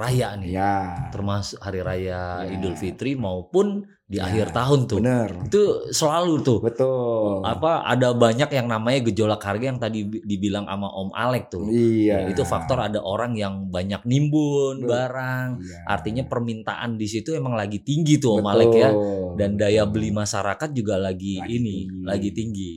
raya 0.00 0.32
nih. 0.34 0.50
Ya, 0.50 0.76
Termasuk 1.12 1.60
hari 1.60 1.80
raya 1.80 2.40
Ya. 2.40 2.48
Idul 2.50 2.72
Fitri 2.72 3.12
maupun 3.12 3.84
di 4.04 4.18
Ya, 4.18 4.26
akhir 4.26 4.50
tahun 4.50 4.90
tuh. 4.90 4.98
bener, 4.98 5.30
Itu 5.46 5.62
selalu 5.88 6.42
tuh 6.42 6.58
betul. 6.58 7.46
apa 7.46 7.84
ada 7.84 8.10
banyak 8.10 8.50
yang 8.50 8.66
namanya 8.66 9.06
gejolak 9.06 9.38
harga 9.38 9.70
yang 9.70 9.78
tadi 9.78 10.02
bi- 10.02 10.18
dibilang 10.20 10.66
sama 10.66 10.90
Om 10.90 11.14
Alek 11.14 11.46
tuh. 11.46 11.70
Iya. 11.70 12.26
Ya, 12.26 12.28
itu 12.28 12.42
faktor 12.42 12.80
ada 12.80 12.98
orang 12.98 13.32
yang 13.34 13.68
banyak 13.68 14.02
nimbun 14.02 14.82
Betul. 14.82 14.90
barang. 14.90 15.48
Iya. 15.60 15.78
Artinya 15.86 16.24
permintaan 16.24 16.96
di 16.96 17.06
situ 17.06 17.30
emang 17.32 17.54
lagi 17.54 17.78
tinggi 17.78 18.18
tuh 18.18 18.40
Om 18.40 18.46
Alek 18.46 18.72
ya. 18.72 18.90
Betul, 18.90 19.38
Dan 19.38 19.50
daya 19.54 19.84
betul. 19.84 19.92
beli 19.94 20.10
masyarakat 20.10 20.68
juga 20.72 20.94
lagi, 20.96 21.38
Lagi 21.38 21.54
ini, 21.54 21.76
tinggi. 21.84 22.02
lagi 22.02 22.30
tinggi. 22.32 22.72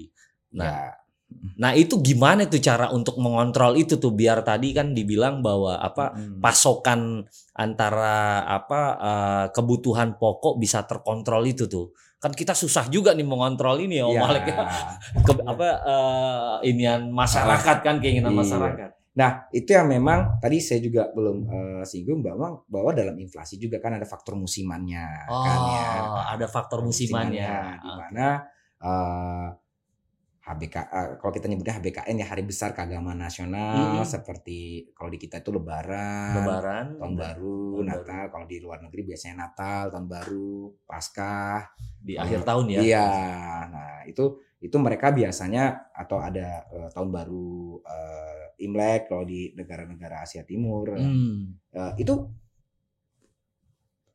Nah, 0.54 0.70
Ya, 0.70 0.78
nah 1.54 1.72
itu 1.72 2.02
gimana 2.02 2.50
tuh 2.50 2.58
cara 2.58 2.90
untuk 2.90 3.22
mengontrol 3.22 3.78
itu 3.78 4.02
tuh 4.02 4.12
biar 4.12 4.42
tadi 4.42 4.74
kan 4.74 4.92
dibilang 4.92 5.46
bahwa 5.46 5.78
apa 5.78 6.14
mm. 6.18 6.42
pasokan 6.42 7.22
antara 7.54 8.42
apa 8.44 8.82
eh, 8.98 9.46
kebutuhan 9.54 10.18
pokok 10.18 10.58
bisa 10.58 10.84
terkontrol 10.84 11.46
itu 11.46 11.70
tuh. 11.70 11.94
Kan 12.18 12.32
kita 12.32 12.56
susah 12.56 12.88
juga 12.88 13.12
nih 13.12 13.28
mengontrol 13.28 13.84
ini 13.84 14.00
ya 14.00 14.08
Om 14.08 14.16
Iya. 14.16 14.28
Ya. 14.48 14.66
Ke- 15.22 15.44
apa 15.44 15.68
eh, 15.86 16.70
inian 16.72 17.12
masyarakat 17.12 17.78
kan 17.84 17.96
keinginan 18.02 18.34
Iya. 18.34 18.40
masyarakat. 18.42 18.90
Nah, 19.14 19.46
itu 19.54 19.70
yang 19.70 19.86
memang 19.94 20.42
tadi 20.42 20.58
saya 20.58 20.82
juga 20.82 21.06
belum 21.14 21.38
eh, 21.46 21.84
singgung 21.86 22.26
bahwa 22.26 22.66
bahwa 22.66 22.90
dalam 22.98 23.14
inflasi 23.22 23.62
juga 23.62 23.78
kan 23.78 23.94
ada 24.02 24.10
faktor 24.10 24.34
musimannya 24.34 25.06
Oh, 25.30 25.46
kan 25.46 25.60
ya. 25.70 25.86
ada 26.34 26.48
faktor 26.50 26.82
musimannya. 26.82 27.78
di 27.78 27.92
mana 27.94 28.28
eh, 28.82 29.48
HBK 30.44 30.76
eh, 30.76 31.10
kalau 31.24 31.32
kita 31.32 31.48
nyebutnya 31.48 31.80
HBKN 31.80 32.16
ya 32.20 32.28
hari 32.28 32.44
besar 32.44 32.76
keagamaan 32.76 33.16
nasional 33.16 33.96
Mm-mm. 33.96 34.04
seperti 34.04 34.92
kalau 34.92 35.08
di 35.08 35.16
kita 35.16 35.40
itu 35.40 35.56
lebaran, 35.56 36.36
Lebaran, 36.36 36.86
tahun 37.00 37.16
baru, 37.16 37.60
Tahun 37.80 37.88
Natal, 37.88 38.24
kalau 38.28 38.46
di 38.52 38.58
luar 38.60 38.84
negeri 38.84 39.02
biasanya 39.08 39.36
Natal, 39.48 39.88
tahun 39.88 40.08
baru, 40.12 40.76
Paskah, 40.84 41.72
di 42.04 42.20
akhir 42.20 42.44
tahun 42.44 42.66
ya. 42.76 42.80
Iya. 42.84 43.10
Nah, 43.72 43.98
itu 44.04 44.44
itu 44.60 44.76
mereka 44.84 45.16
biasanya 45.16 45.96
atau 45.96 46.20
ada 46.20 46.68
eh, 46.76 46.90
tahun 46.92 47.08
baru 47.08 47.80
eh, 47.88 48.68
Imlek 48.68 49.08
kalau 49.08 49.24
di 49.24 49.56
negara-negara 49.56 50.28
Asia 50.28 50.44
Timur. 50.44 51.00
Hmm. 51.00 51.56
Eh, 51.72 52.04
itu 52.04 52.14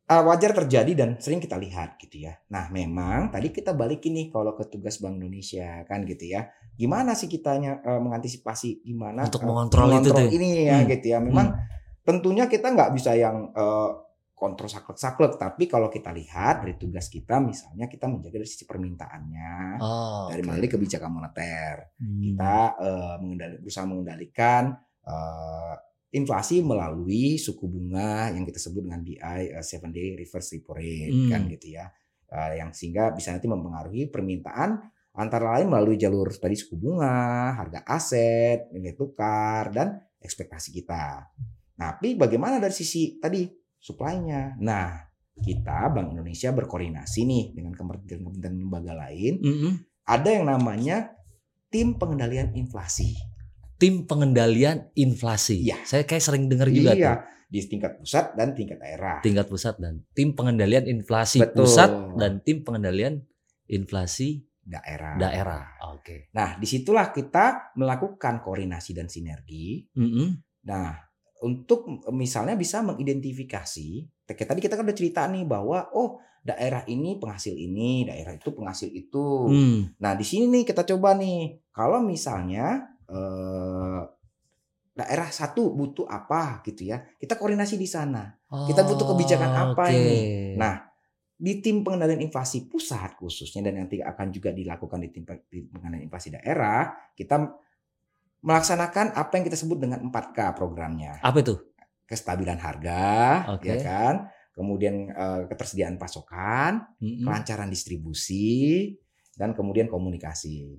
eh, 0.08 0.22
wajar 0.24 0.56
terjadi 0.56 0.92
dan 0.96 1.08
sering 1.20 1.38
kita 1.38 1.54
lihat 1.54 2.00
gitu 2.00 2.24
ya. 2.24 2.34
Nah, 2.48 2.72
memang 2.72 3.28
tadi 3.28 3.52
kita 3.52 3.76
balikin 3.76 4.16
nih 4.16 4.26
kalau 4.28 4.56
ke 4.56 4.64
tugas 4.66 4.98
Bank 4.98 5.20
Indonesia 5.20 5.84
kan 5.84 6.02
gitu 6.02 6.24
ya. 6.24 6.48
Gimana 6.74 7.12
sih 7.12 7.28
kitanya 7.28 7.78
eh, 7.80 8.00
mengantisipasi 8.00 8.82
gimana 8.82 9.28
Untuk 9.28 9.44
eh, 9.44 9.46
mengontrol 9.46 9.88
itu 9.94 10.10
tuh. 10.10 10.28
ini 10.28 10.64
ya 10.64 10.80
Hmm. 10.80 10.88
gitu 10.88 11.06
ya. 11.12 11.18
Memang 11.20 11.46
tentunya 12.02 12.48
kita 12.48 12.72
nggak 12.72 12.90
bisa 12.96 13.12
yang 13.12 13.52
eh, 13.52 13.90
kontrol 14.32 14.70
saklek-saklek, 14.70 15.34
tapi 15.34 15.66
kalau 15.66 15.90
kita 15.90 16.14
lihat 16.14 16.62
dari 16.62 16.78
tugas 16.78 17.10
kita 17.10 17.42
misalnya 17.42 17.90
kita 17.90 18.06
menjaga 18.06 18.38
dari 18.38 18.46
sisi 18.46 18.70
permintaannya 18.70 19.82
Oh, 19.82 20.30
dari 20.30 20.38
oke. 20.38 20.46
melalui 20.46 20.70
kebijakan 20.70 21.10
moneter 21.10 21.90
Hmm. 21.98 22.22
kita 22.22 22.56
eh, 22.78 23.14
mengendali, 23.18 23.54
berusaha 23.58 23.82
mengendalikan 23.84 24.78
eh, 25.02 25.74
inflasi 26.08 26.64
melalui 26.64 27.36
suku 27.36 27.68
bunga 27.68 28.32
yang 28.32 28.48
kita 28.48 28.56
sebut 28.56 28.84
dengan 28.88 29.00
BI 29.04 29.18
eh, 29.20 29.64
seven 29.64 29.92
day 29.92 30.16
reverse 30.16 30.56
repo 30.56 30.72
rate 30.72 31.12
Hmm. 31.12 31.28
kan 31.30 31.42
gitu 31.48 31.68
ya 31.76 31.86
Eh, 32.28 32.60
yang 32.60 32.76
sehingga 32.76 33.16
bisa 33.16 33.32
nanti 33.32 33.48
mempengaruhi 33.48 34.12
permintaan 34.12 34.76
antara 35.16 35.56
lain 35.56 35.72
melalui 35.72 35.96
jalur 35.96 36.28
tadi 36.36 36.52
suku 36.52 36.76
bunga 36.76 37.56
harga 37.56 37.80
aset 37.88 38.68
nilai 38.68 38.92
tukar 38.92 39.72
dan 39.72 39.96
ekspektasi 40.20 40.76
kita 40.76 41.24
Nah, 41.78 41.94
tapi 41.96 42.20
bagaimana 42.20 42.60
dari 42.60 42.76
sisi 42.76 43.16
tadi 43.16 43.48
supply-nya 43.80 44.60
nah 44.60 44.92
kita 45.40 45.88
Bank 45.88 46.12
Indonesia 46.12 46.52
berkoordinasi 46.52 47.20
nih 47.24 47.44
dengan 47.56 47.72
kementerian-kementerian 47.72 48.60
lembaga 48.60 48.92
lain 48.92 49.40
Mm-mm. 49.40 49.72
ada 50.04 50.28
yang 50.28 50.52
namanya 50.52 51.16
tim 51.72 51.96
pengendalian 51.96 52.52
inflasi. 52.52 53.16
Tim 53.78 54.04
pengendalian 54.10 54.90
inflasi. 54.98 55.62
Iya. 55.62 55.78
Saya 55.86 56.02
kayak 56.02 56.22
sering 56.22 56.50
dengar 56.50 56.66
juga 56.68 56.92
iya, 56.98 57.14
tuh. 57.14 57.46
di 57.46 57.58
tingkat 57.64 57.92
pusat 58.02 58.34
dan 58.34 58.52
tingkat 58.52 58.78
daerah. 58.82 59.22
Tingkat 59.22 59.46
pusat 59.46 59.78
dan 59.78 60.02
tim 60.12 60.34
pengendalian 60.34 60.84
inflasi 60.90 61.38
Betul. 61.40 61.64
pusat 61.64 61.90
dan 62.18 62.42
tim 62.42 62.66
pengendalian 62.66 63.22
inflasi 63.70 64.42
daerah. 64.68 65.16
daerah. 65.16 65.64
Oke. 65.96 66.28
Nah, 66.36 66.60
di 66.60 66.66
situlah 66.68 67.08
kita 67.14 67.72
melakukan 67.78 68.44
koordinasi 68.44 68.92
dan 68.92 69.08
sinergi. 69.08 69.88
Mm-mm. 69.96 70.28
Nah, 70.68 70.92
untuk 71.40 71.86
misalnya 72.12 72.58
bisa 72.58 72.84
mengidentifikasi, 72.84 73.88
kayak 74.28 74.48
tadi 74.50 74.60
kita 74.60 74.74
kan 74.76 74.84
udah 74.84 74.98
cerita 74.98 75.24
nih 75.30 75.46
bahwa 75.48 75.88
oh 75.94 76.20
daerah 76.42 76.84
ini 76.88 77.16
penghasil 77.16 77.54
ini, 77.54 78.04
daerah 78.08 78.34
itu 78.36 78.50
penghasil 78.52 78.90
itu. 78.92 79.48
Hmm. 79.48 79.80
Nah, 80.02 80.12
di 80.18 80.24
sini 80.26 80.50
nih 80.50 80.64
kita 80.68 80.84
coba 80.84 81.14
nih, 81.16 81.62
kalau 81.72 82.02
misalnya 82.04 82.97
eh, 83.08 84.00
daerah 84.98 85.28
satu 85.30 85.70
butuh 85.70 86.10
apa 86.10 86.60
gitu 86.66 86.90
ya, 86.90 86.98
kita 87.16 87.38
koordinasi 87.38 87.78
di 87.78 87.86
sana. 87.86 88.34
Kita 88.48 88.82
butuh 88.82 89.06
kebijakan 89.14 89.52
apa 89.54 89.84
Oke. 89.86 89.94
ini? 89.94 90.18
Nah, 90.58 90.88
di 91.38 91.62
tim 91.62 91.86
pengendalian 91.86 92.26
inflasi 92.26 92.66
pusat 92.66 93.14
khususnya 93.14 93.70
dan 93.70 93.78
nanti 93.78 94.02
akan 94.02 94.34
juga 94.34 94.50
dilakukan 94.50 94.98
di 95.06 95.08
tim, 95.14 95.22
pengendalian 95.22 96.10
inflasi 96.10 96.34
daerah, 96.34 96.90
kita 97.14 97.46
melaksanakan 98.42 99.14
apa 99.14 99.32
yang 99.38 99.44
kita 99.46 99.54
sebut 99.54 99.78
dengan 99.78 100.02
4K 100.10 100.38
programnya. 100.58 101.22
apa 101.22 101.38
itu? 101.38 101.54
Kestabilan 102.08 102.58
harga, 102.58 103.06
Oke. 103.54 103.70
ya 103.70 103.76
kan? 103.84 104.14
Kemudian 104.50 105.14
eh, 105.14 105.42
ketersediaan 105.46 105.94
pasokan, 105.94 106.98
Mm-mm. 106.98 107.22
kelancaran 107.22 107.70
distribusi, 107.70 108.90
dan 109.38 109.54
kemudian 109.54 109.86
komunikasi. 109.86 110.74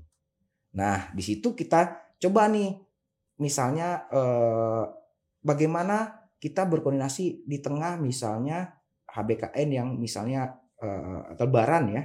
Nah, 0.76 1.08
di 1.16 1.24
situ 1.24 1.56
kita 1.56 2.09
coba 2.20 2.52
nih, 2.52 2.76
misalnya 3.40 4.06
eh, 4.12 4.84
bagaimana 5.42 6.28
kita 6.40 6.68
berkoordinasi 6.68 7.48
di 7.48 7.58
tengah 7.60 8.00
misalnya 8.00 8.76
HBKN 9.10 9.70
yang 9.72 9.90
misalnya 9.96 10.60
eh, 10.80 11.36
Lebaran 11.40 11.86
ya, 11.92 12.04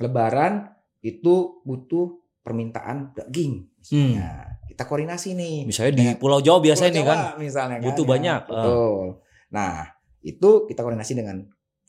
Lebaran 0.00 0.66
itu 1.02 1.62
butuh 1.62 2.18
permintaan 2.42 3.14
daging, 3.14 3.66
misalnya. 3.82 4.54
Kita 4.70 4.82
koordinasi 4.86 5.34
nih. 5.34 5.56
Misalnya 5.66 5.92
di 5.94 5.98
dengan 6.04 6.16
Pulau 6.20 6.38
Jawa 6.38 6.62
biasanya 6.62 6.92
Pulau 6.92 7.00
nih 7.00 7.06
kan. 7.08 7.18
Misalnya 7.40 7.76
butuh 7.80 8.04
ya. 8.04 8.10
banyak. 8.12 8.40
Ah. 8.44 8.50
Betul. 8.52 9.06
Nah, 9.50 9.74
itu 10.20 10.50
kita 10.68 10.80
koordinasi 10.84 11.12
dengan 11.16 11.36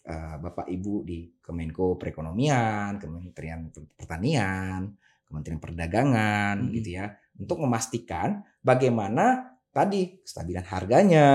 eh, 0.07 0.35
Bapak 0.39 0.65
Ibu 0.71 0.93
di 1.03 1.27
Kemenko 1.41 1.99
Perekonomian, 1.99 2.95
Kementerian 2.95 3.69
Pertanian, 3.97 4.87
Kementerian 5.27 5.59
Perdagangan 5.59 6.55
Mm-mm. 6.63 6.75
gitu 6.79 6.89
ya, 6.95 7.11
untuk 7.37 7.57
memastikan 7.59 8.41
bagaimana 8.59 9.47
tadi 9.69 10.17
kestabilan 10.19 10.65
harganya, 10.65 11.29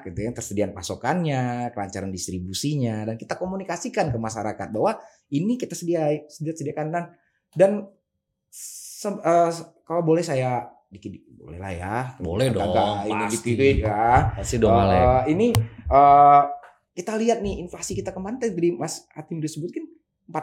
gitu 0.00 0.18
ya, 0.18 0.32
tersediaan 0.32 0.72
pasokannya, 0.72 1.68
kelancaran 1.70 2.08
distribusinya 2.08 3.04
dan 3.04 3.14
kita 3.14 3.36
komunikasikan 3.36 4.08
ke 4.08 4.16
masyarakat 4.16 4.68
bahwa 4.72 4.96
ini 5.28 5.54
kita 5.54 5.76
sedia 5.76 6.08
sedia 6.26 6.56
sediakan 6.56 6.86
dan 6.88 7.04
dan 7.52 7.70
se- 8.48 9.20
eh, 9.20 9.50
kalau 9.84 10.00
boleh 10.02 10.24
saya 10.24 10.64
dikit 10.88 11.12
boleh 11.36 11.60
lah 11.60 11.72
ya 11.72 11.94
Boleh 12.16 12.48
dong, 12.48 12.72
agak 12.72 13.04
ini 13.06 13.24
pasti. 13.28 13.52
dikit 13.52 13.84
ya 13.84 14.32
Pasti 14.32 14.56
dong 14.56 14.72
Alek. 14.72 15.28
ini 15.28 15.52
eh, 15.86 16.42
kita 16.96 17.12
lihat 17.14 17.38
nih 17.38 17.60
inflasi 17.60 17.92
kita 17.92 18.10
kemarin 18.10 18.40
tadi 18.40 18.72
Mas 18.72 19.04
Hatim 19.12 19.38
disebutkan 19.38 19.84
4% 20.28 20.34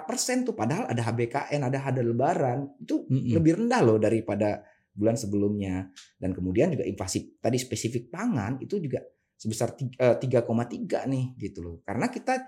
tuh 0.41 0.53
padahal 0.53 0.89
ada 0.89 0.97
HBKN, 1.03 1.61
ada 1.61 1.77
ada 1.77 2.01
lebaran. 2.01 2.73
Itu 2.79 3.05
Mm-mm. 3.05 3.37
lebih 3.37 3.61
rendah 3.61 3.81
loh 3.85 4.01
daripada 4.01 4.65
bulan 4.95 5.19
sebelumnya. 5.19 5.91
Dan 6.17 6.31
kemudian 6.31 6.71
juga 6.71 6.87
inflasi 6.87 7.37
tadi 7.37 7.59
spesifik 7.59 8.09
pangan 8.09 8.57
itu 8.63 8.79
juga 8.79 9.03
sebesar 9.35 9.75
ti- 9.75 9.91
eh, 9.91 10.15
3,3 10.15 11.05
nih 11.05 11.35
gitu 11.37 11.59
loh. 11.61 11.75
Karena 11.83 12.07
kita 12.07 12.39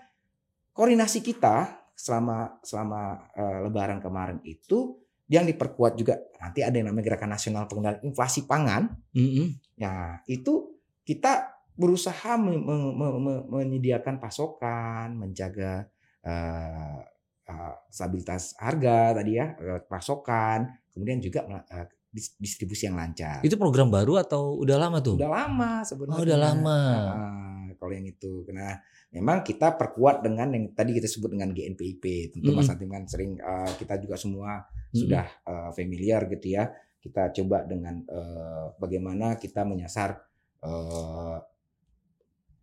koordinasi 0.72 1.20
kita 1.22 1.86
selama 1.94 2.62
selama 2.64 3.30
eh, 3.36 3.60
lebaran 3.68 4.00
kemarin 4.00 4.40
itu 4.48 4.98
yang 5.28 5.44
diperkuat 5.44 6.00
juga 6.00 6.16
nanti 6.40 6.64
ada 6.64 6.72
yang 6.72 6.88
namanya 6.88 7.12
Gerakan 7.12 7.36
Nasional 7.36 7.68
Pengendalian 7.68 8.00
Inflasi 8.08 8.48
Pangan 8.48 8.88
Mm-mm. 9.12 9.60
Nah, 9.84 10.24
itu 10.24 10.80
kita 11.04 11.52
berusaha 11.76 12.40
me- 12.40 12.58
me- 12.58 12.96
me- 12.96 13.20
me- 13.20 13.46
menyediakan 13.46 14.18
pasokan, 14.24 15.20
menjaga 15.20 15.92
eh, 16.24 17.00
eh, 17.48 17.76
stabilitas 17.92 18.56
harga 18.60 19.16
tadi 19.16 19.36
ya, 19.40 19.56
pasokan, 19.88 20.68
kemudian 20.92 21.20
juga 21.20 21.44
dis- 21.48 21.97
distribusi 22.18 22.90
yang 22.90 22.98
lancar. 22.98 23.46
Itu 23.46 23.56
program 23.56 23.94
baru 23.94 24.18
atau 24.18 24.58
udah 24.58 24.78
lama 24.78 24.98
tuh? 25.00 25.16
Udah 25.22 25.32
lama 25.32 25.86
sebenarnya. 25.86 26.18
Oh, 26.18 26.26
udah 26.26 26.40
lama. 26.40 26.80
Ah, 27.14 27.68
kalau 27.78 27.94
yang 27.94 28.10
itu, 28.10 28.44
nah 28.50 28.82
memang 29.14 29.46
kita 29.46 29.78
perkuat 29.78 30.26
dengan 30.26 30.52
yang 30.52 30.74
tadi 30.74 30.92
kita 30.98 31.08
sebut 31.08 31.32
dengan 31.32 31.54
GNPIP. 31.54 32.36
Tentu 32.36 32.50
Mas 32.52 32.68
Mm-mm. 32.68 32.74
Hatim 32.76 32.90
kan 32.90 33.04
sering 33.08 33.32
eh, 33.40 33.72
kita 33.78 33.96
juga 34.02 34.16
semua 34.20 34.66
Mm-mm. 34.66 34.98
sudah 34.98 35.26
eh, 35.26 35.70
familiar 35.78 36.28
gitu 36.28 36.58
ya. 36.58 36.70
Kita 36.98 37.32
coba 37.32 37.64
dengan 37.64 38.04
eh, 38.04 38.66
bagaimana 38.76 39.38
kita 39.40 39.64
menyasar 39.64 40.18
eh, 40.66 41.38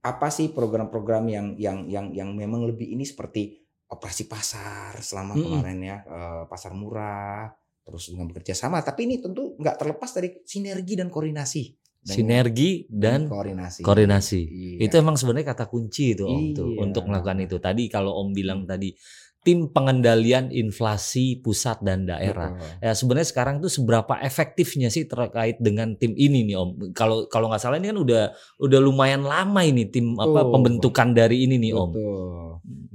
apa 0.04 0.28
sih 0.28 0.52
program-program 0.52 1.24
yang 1.32 1.46
yang 1.56 1.88
yang 1.88 2.12
yang 2.12 2.30
memang 2.36 2.68
lebih 2.68 2.92
ini 2.92 3.08
seperti 3.08 3.64
operasi 3.88 4.28
pasar 4.28 5.00
selama 5.00 5.32
Mm-mm. 5.32 5.44
kemarin 5.48 5.80
ya 5.80 5.96
eh, 6.04 6.42
pasar 6.44 6.76
murah 6.76 7.48
terus 7.84 8.08
dengan 8.08 8.32
bekerja 8.32 8.56
sama 8.56 8.80
tapi 8.80 9.04
ini 9.04 9.20
tentu 9.20 9.54
nggak 9.60 9.76
terlepas 9.76 10.10
dari 10.10 10.40
sinergi 10.42 10.96
dan 10.96 11.12
koordinasi 11.12 11.64
Dan 12.04 12.14
Sinergi 12.20 12.84
dan 12.92 13.24
koordinasi 13.32 13.80
koordinasi. 13.80 14.40
Iya. 14.44 14.88
Itu 14.88 15.00
emang 15.00 15.16
sebenarnya 15.16 15.56
kata 15.56 15.72
kunci 15.72 16.12
itu 16.12 16.28
Om 16.28 16.52
tuh 16.52 16.68
Iya. 16.76 16.84
untuk 16.84 17.08
melakukan 17.08 17.40
itu. 17.40 17.56
Tadi 17.56 17.88
kalau 17.88 18.12
Om 18.20 18.36
bilang 18.36 18.68
tadi 18.68 18.92
tim 19.40 19.72
pengendalian 19.72 20.52
inflasi 20.52 21.40
pusat 21.40 21.80
dan 21.80 22.04
daerah. 22.04 22.52
Betul. 22.52 22.84
Ya 22.84 22.92
sebenarnya 22.92 23.28
sekarang 23.32 23.56
tuh 23.64 23.72
seberapa 23.72 24.20
efektifnya 24.20 24.92
sih 24.92 25.08
terkait 25.08 25.56
dengan 25.64 25.96
tim 25.96 26.12
ini 26.12 26.44
nih 26.44 26.56
Om? 26.60 26.92
Kalau 26.92 27.24
kalau 27.24 27.48
nggak 27.48 27.64
salah 27.64 27.80
ini 27.80 27.88
kan 27.88 27.96
udah 27.96 28.22
udah 28.60 28.80
lumayan 28.84 29.24
lama 29.24 29.64
ini 29.64 29.88
tim 29.88 30.12
apa 30.20 30.44
Betul. 30.44 30.52
pembentukan 30.60 31.08
dari 31.16 31.48
ini 31.48 31.56
nih 31.56 31.72
Om. 31.72 31.88
Betul. 31.88 32.48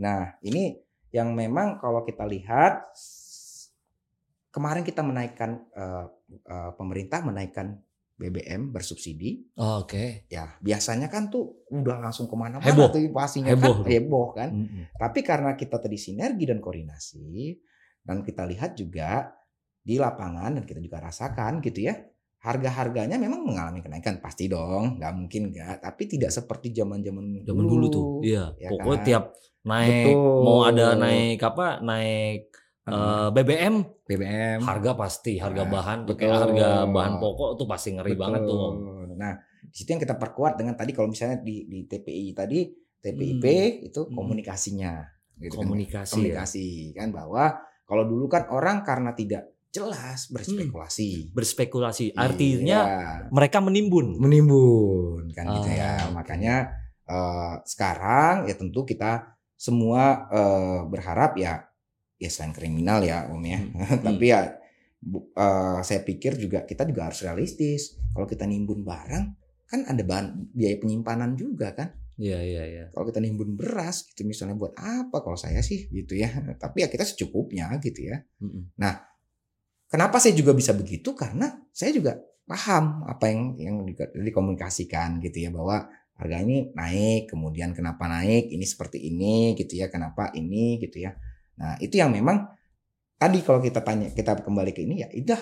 Nah, 0.06 0.38
ini 0.46 0.78
yang 1.10 1.34
memang 1.34 1.82
kalau 1.82 2.06
kita 2.06 2.30
lihat 2.30 2.94
kemarin 4.60 4.84
kita 4.84 5.00
menaikkan 5.08 5.64
eh, 5.72 6.06
eh, 6.36 6.72
pemerintah 6.76 7.24
menaikkan 7.24 7.80
BBM 8.20 8.76
bersubsidi. 8.76 9.48
Oh, 9.56 9.88
Oke. 9.88 10.28
Ya, 10.28 10.60
biasanya 10.60 11.08
kan 11.08 11.32
tuh 11.32 11.64
udah 11.72 12.04
langsung 12.04 12.28
ke 12.28 12.36
mana-mana 12.36 12.68
Heboh. 12.68 12.92
tuh 12.92 13.00
inflasinya 13.00 13.56
Heboh 13.56 13.80
kan 13.80 13.88
heboh 13.88 14.28
kan. 14.36 14.50
Mm-mm. 14.52 14.84
Tapi 15.00 15.20
karena 15.24 15.56
kita 15.56 15.80
tadi 15.80 15.96
sinergi 15.96 16.44
dan 16.44 16.60
koordinasi 16.60 17.56
dan 18.04 18.20
kita 18.20 18.44
lihat 18.44 18.76
juga 18.76 19.32
di 19.80 19.96
lapangan 19.96 20.60
dan 20.60 20.64
kita 20.68 20.84
juga 20.84 21.00
rasakan 21.00 21.64
gitu 21.64 21.88
ya. 21.88 21.96
Harga-harganya 22.44 23.16
memang 23.16 23.48
mengalami 23.48 23.80
kenaikan 23.80 24.20
pasti 24.20 24.52
dong, 24.52 25.00
nggak 25.00 25.14
mungkin 25.16 25.56
nggak. 25.56 25.80
Tapi 25.80 26.04
tidak 26.08 26.36
seperti 26.36 26.76
zaman-zaman 26.76 27.48
Zaman 27.48 27.64
dulu 27.68 27.86
tuh. 27.88 28.06
Iya. 28.20 28.52
ya 28.60 28.68
Pokoknya 28.68 29.00
kan? 29.00 29.08
tiap 29.08 29.24
naik 29.64 30.12
Betul. 30.12 30.44
mau 30.44 30.60
ada 30.68 30.88
naik 31.00 31.40
apa? 31.40 31.80
Naik 31.80 32.52
Hmm. 32.90 33.00
eh, 33.00 33.30
BBM 33.32 33.76
BBM 34.04 34.60
harga 34.62 34.92
pasti 34.94 35.34
harga 35.36 35.64
Nah, 35.64 35.72
bahan 35.72 36.00
betul. 36.04 36.30
harga 36.30 36.68
bahan 36.86 37.14
pokok 37.18 37.50
tuh 37.56 37.66
pasti 37.66 37.90
ngeri 37.92 38.12
Betul. 38.12 38.22
banget 38.22 38.42
tuh 38.44 38.58
Om. 38.60 38.76
Nah, 39.14 39.34
di 39.62 39.76
situ 39.76 39.90
yang 39.90 40.00
kita 40.00 40.16
perkuat 40.16 40.54
dengan 40.56 40.74
tadi 40.74 40.92
kalau 40.92 41.08
misalnya 41.08 41.38
di 41.38 41.64
di 41.64 41.84
TPI 41.84 42.34
tadi 42.34 42.60
TPIP 43.00 43.46
itu 43.86 44.00
Hmm. 44.02 44.14
komunikasinya 44.14 44.94
gitu 45.38 45.56
kan. 45.56 45.64
Komunikasi. 45.64 46.12
ya. 46.12 46.16
komunikasi 46.16 46.68
kan 46.92 47.08
bahwa 47.10 47.44
kalau 47.84 48.04
dulu 48.04 48.28
kan 48.28 48.50
orang 48.50 48.82
karena 48.82 49.14
tidak 49.14 49.44
jelas 49.70 50.28
berspekulasi. 50.28 51.30
Berspekulasi. 51.32 52.12
Artinya 52.12 52.80
Iya, 52.82 53.30
mereka 53.30 53.62
menimbun. 53.62 54.18
menimbun 54.18 55.30
kan 55.32 55.46
gitu 55.48 55.70
Ah, 55.70 55.76
ya. 55.76 55.94
oke. 56.04 56.14
Makanya 56.18 56.56
eh, 57.06 57.54
sekarang 57.64 58.46
ya 58.46 58.54
tentu 58.54 58.82
kita 58.84 59.26
semua 59.56 60.26
eh, 60.30 60.80
berharap 60.86 61.34
ya 61.36 61.69
ya 62.20 62.30
selain 62.30 62.52
kriminal 62.52 63.00
ya 63.02 63.32
Om 63.32 63.44
ya. 63.48 63.60
Hmm. 63.64 64.04
Tapi 64.06 64.26
ya 64.30 64.54
bu- 65.00 65.32
eh, 65.34 65.80
saya 65.82 66.04
pikir 66.04 66.36
juga 66.36 66.68
kita 66.68 66.84
juga 66.86 67.08
harus 67.10 67.24
realistis. 67.24 67.98
Kalau 68.14 68.28
kita 68.28 68.44
nimbun 68.46 68.84
barang 68.84 69.26
kan 69.70 69.80
ada 69.88 70.04
bahan 70.04 70.54
biaya 70.54 70.78
penyimpanan 70.78 71.34
juga 71.40 71.72
kan. 71.74 71.96
Iya 72.20 72.44
iya 72.44 72.64
iya. 72.68 72.86
Kalau 72.92 73.08
kita 73.08 73.24
nimbun 73.24 73.56
beras 73.56 74.04
gitu 74.12 74.28
misalnya 74.28 74.60
buat 74.60 74.76
apa 74.76 75.24
kalau 75.24 75.40
saya 75.40 75.64
sih 75.64 75.88
gitu 75.90 76.20
ya. 76.20 76.28
Tapi 76.64 76.84
ya 76.84 76.92
kita 76.92 77.08
secukupnya 77.08 77.72
gitu 77.80 78.12
ya. 78.12 78.20
Mm-mm. 78.44 78.76
Kenapa 79.90 80.22
saya 80.22 80.38
juga 80.38 80.54
bisa 80.54 80.76
begitu? 80.78 81.18
Karena 81.18 81.50
saya 81.74 81.90
juga 81.90 82.20
paham 82.46 83.06
apa 83.10 83.26
yang 83.30 83.42
yang 83.58 83.76
di- 83.86 83.98
dikomunikasikan 84.30 85.18
gitu 85.22 85.48
ya 85.48 85.50
bahwa 85.50 85.90
harga 86.20 86.38
ini 86.44 86.70
naik, 86.76 87.32
kemudian 87.32 87.72
kenapa 87.74 88.06
naik, 88.06 88.52
ini 88.52 88.66
seperti 88.68 89.00
ini 89.00 89.56
gitu 89.56 89.80
ya, 89.80 89.88
kenapa 89.88 90.30
ini 90.36 90.78
gitu 90.84 91.08
ya. 91.08 91.16
Nah, 91.60 91.76
itu 91.84 92.00
yang 92.00 92.16
memang 92.16 92.48
tadi 93.20 93.44
kalau 93.44 93.60
kita 93.60 93.84
tanya 93.84 94.10
kita 94.16 94.40
kembali 94.40 94.72
ke 94.72 94.88
ini 94.88 95.04
ya 95.04 95.08
udah 95.12 95.42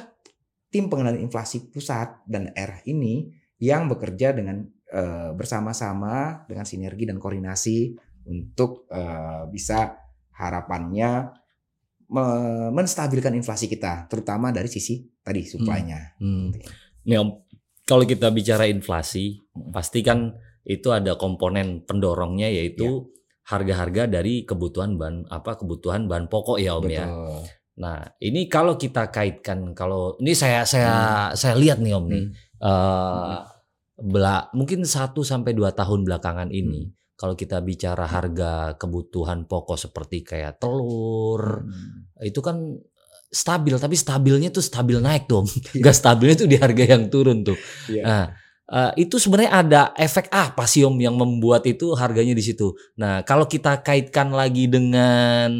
tim 0.73 0.89
pengendalian 0.89 1.29
inflasi 1.29 1.69
pusat 1.69 2.25
dan 2.25 2.49
daerah 2.51 2.81
ini 2.89 3.29
yang 3.61 3.85
bekerja 3.85 4.33
dengan 4.33 4.65
eh, 4.89 5.31
bersama-sama 5.37 6.43
dengan 6.49 6.65
sinergi 6.65 7.05
dan 7.05 7.21
koordinasi 7.21 7.93
untuk 8.27 8.89
eh, 8.89 9.45
bisa 9.47 9.93
harapannya 10.37 11.31
me- 12.11 12.71
menstabilkan 12.73 13.33
inflasi 13.35 13.69
kita, 13.69 14.05
terutama 14.07 14.53
dari 14.53 14.67
sisi 14.67 15.05
tadi 15.21 15.43
supply-nya. 15.43 16.17
Hmm. 16.21 16.53
Nih 17.07 17.17
Om, 17.19 17.29
kalau 17.87 18.03
kita 18.03 18.29
bicara 18.31 18.67
inflasi, 18.67 19.39
pasti 19.71 20.03
kan 20.03 20.35
itu 20.67 20.91
ada 20.91 21.15
komponen 21.15 21.87
pendorongnya 21.87 22.51
yaitu 22.51 23.07
harga-harga 23.47 24.11
dari 24.11 24.43
kebutuhan 24.43 24.99
bahan 24.99 25.31
apa 25.31 25.55
kebutuhan 25.55 26.05
bahan 26.05 26.27
pokok 26.27 26.59
ya 26.59 26.75
Om 26.75 26.87
ya. 26.87 27.05
Betul. 27.07 27.39
Nah, 27.77 27.97
ini 28.19 28.49
kalau 28.49 28.75
kita 28.75 29.07
kaitkan 29.07 29.71
kalau 29.71 30.17
ini 30.17 30.33
saya 30.33 30.67
saya 30.67 30.95
saya 31.31 31.55
lihat 31.55 31.79
nih 31.79 31.93
Om 31.95 32.05
nih. 32.07 32.23
Hmm. 32.23 32.31
eh 32.59 33.37
bela- 33.97 34.49
mungkin 34.51 34.81
1 34.81 35.21
sampai 35.21 35.53
2 35.53 35.71
tahun 35.71 36.03
belakangan 36.03 36.49
ini 36.49 36.89
kalau 37.13 37.33
kita 37.33 37.61
bicara 37.61 38.05
harga 38.05 38.73
kebutuhan 38.75 39.45
pokok 39.45 39.77
seperti 39.79 40.21
kayak 40.21 40.57
telur 40.57 41.65
Hmm. 41.65 42.05
itu 42.21 42.41
kan 42.41 42.77
stabil 43.27 43.73
tapi 43.75 43.93
stabilnya 43.93 44.49
tuh 44.49 44.61
stabil 44.61 44.97
naik 44.97 45.25
tuh 45.25 45.43
Om. 45.43 45.47
Iya. 45.77 45.83
Gak 45.83 45.95
stabilnya 45.95 46.35
tuh 46.35 46.47
di 46.47 46.57
harga 46.57 46.83
yang 46.83 47.07
turun 47.07 47.41
tuh. 47.43 47.57
Iya. 47.87 48.03
Nah, 48.03 48.23
eh, 48.67 48.91
itu 48.99 49.15
sebenarnya 49.15 49.51
ada 49.51 49.81
efek 49.95 50.27
apa 50.27 50.67
sih 50.67 50.83
Om 50.83 50.99
yang 50.99 51.15
membuat 51.15 51.63
itu 51.65 51.95
harganya 51.95 52.35
di 52.35 52.43
situ. 52.43 52.75
Nah, 52.99 53.23
kalau 53.23 53.47
kita 53.47 53.79
kaitkan 53.81 54.31
lagi 54.35 54.67
dengan 54.67 55.51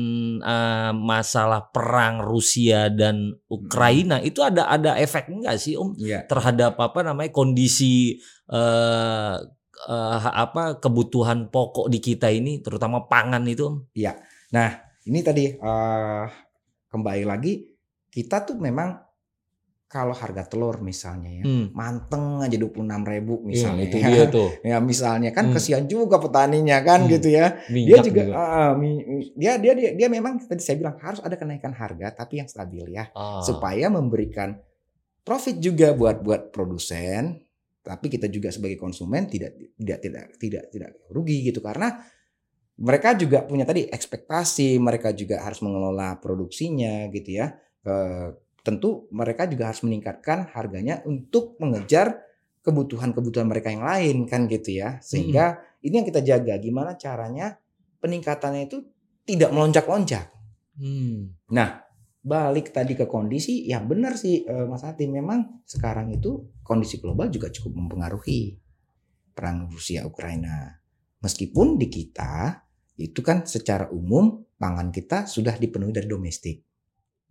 eh, 0.43 0.91
masalah 0.93 1.71
perang 1.71 2.19
Rusia 2.21 2.91
dan 2.91 3.31
Ukraina, 3.47 4.19
itu 4.19 4.43
ada 4.43 4.67
ada 4.67 4.99
efek 4.99 5.31
enggak 5.31 5.55
sih 5.57 5.79
Om 5.79 5.95
Iya. 5.97 6.27
terhadap 6.27 6.75
apa 6.77 6.99
namanya 7.07 7.31
kondisi 7.31 8.19
eh 8.51 9.35
eh, 9.87 10.19
apa 10.27 10.81
kebutuhan 10.83 11.47
pokok 11.53 11.87
di 11.87 11.99
kita 12.03 12.27
ini, 12.33 12.59
terutama 12.65 13.07
pangan 13.07 13.45
itu 13.47 13.71
Om? 13.71 13.77
Nah, 14.51 14.69
ini 15.07 15.19
tadi 15.23 15.45
eh, 15.55 16.25
kembali 16.87 17.23
lagi 17.27 17.63
kita 18.07 18.47
tuh 18.47 18.57
memang 18.59 19.06
kalau 19.87 20.11
harga 20.11 20.43
telur 20.43 20.83
misalnya 20.83 21.31
ya, 21.31 21.43
Hmm. 21.47 21.71
manteng 21.71 22.43
aja 22.43 22.53
26.000 22.53 23.07
ribu 23.07 23.39
Iya, 23.39 23.47
misalnya. 23.47 23.83
itu 23.87 23.97
ya. 23.97 24.07
dia 24.07 24.23
tuh. 24.27 24.49
Ya 24.59 24.77
misalnya 24.77 25.31
kan 25.31 25.47
Hmm. 25.47 25.55
kesian 25.55 25.87
juga 25.87 26.19
petaninya 26.19 26.83
kan 26.83 27.07
Hmm. 27.07 27.11
gitu 27.11 27.31
ya. 27.31 27.55
Dia 27.65 27.95
Minyak 27.95 28.03
juga, 28.03 28.21
ah, 28.35 28.71
mi- 28.75 28.99
mi- 29.01 29.31
dia, 29.33 29.55
dia 29.55 29.71
dia 29.71 29.95
dia 29.95 30.07
memang 30.07 30.37
tadi 30.39 30.59
saya 30.59 30.75
bilang 30.75 30.99
harus 30.99 31.19
ada 31.19 31.33
kenaikan 31.33 31.71
harga 31.71 32.11
tapi 32.13 32.37
yang 32.37 32.47
stabil 32.47 32.83
ya 32.89 33.07
Ah. 33.11 33.39
supaya 33.39 33.87
memberikan 33.87 34.59
profit 35.23 35.55
juga 35.57 35.91
buat 35.91 36.19
buat 36.19 36.51
produsen 36.51 37.39
tapi 37.79 38.07
kita 38.07 38.27
juga 38.27 38.51
sebagai 38.51 38.75
konsumen 38.75 39.25
tidak 39.25 39.55
tidak 39.73 39.99
tidak 40.01 40.23
tidak 40.35 40.63
tidak 40.67 40.91
rugi 41.07 41.39
gitu 41.41 41.59
karena 41.59 41.95
mereka 42.77 43.15
juga 43.15 43.41
punya 43.41 43.63
tadi 43.63 43.87
ekspektasi 43.87 44.75
mereka 44.77 45.09
juga 45.11 45.39
harus 45.39 45.59
mengelola 45.59 46.19
produksinya 46.19 47.07
gitu 47.07 47.39
ya 47.39 47.55
Eh, 47.79 48.27
tentu 48.67 49.07
mereka 49.15 49.47
juga 49.47 49.71
harus 49.71 49.79
meningkatkan 49.87 50.51
harganya 50.51 50.99
untuk 51.07 51.55
mengejar 51.63 52.27
kebutuhan-kebutuhan 52.67 53.47
mereka 53.47 53.71
yang 53.71 53.87
lain 53.87 54.27
kan 54.27 54.43
gitu 54.51 54.75
ya. 54.75 54.99
Sehingga 54.99 55.63
ini 55.79 56.03
yang 56.03 56.07
kita 56.11 56.19
jaga 56.19 56.59
gimana 56.59 56.99
caranya 56.99 57.55
peningkatannya 58.03 58.67
itu 58.67 58.83
tidak 59.23 59.55
melonjak-lonjak. 59.55 60.27
Hmm. 60.75 61.31
balik 62.27 62.75
tadi 62.75 62.91
ke 62.91 63.07
kondisi 63.07 63.63
ya 63.71 63.79
benar 63.79 64.19
sih 64.19 64.43
eh, 64.43 64.67
Mas 64.67 64.83
Hati 64.83 65.07
memang 65.07 65.63
sekarang 65.63 66.11
itu 66.11 66.51
kondisi 66.59 66.99
global 66.99 67.31
juga 67.31 67.47
cukup 67.47 67.71
mempengaruhi 67.71 68.59
perang 69.31 69.71
Rusia 69.71 70.03
Ukraina. 70.03 70.75
Meskipun 71.23 71.79
di 71.79 71.87
kita 71.87 72.67
itu 72.99 73.23
kan 73.23 73.47
secara 73.47 73.87
umum 73.95 74.43
pangan 74.59 74.91
kita 74.91 75.23
sudah 75.23 75.55
dipenuhi 75.55 75.95
dari 75.95 76.09
domestik. 76.11 76.67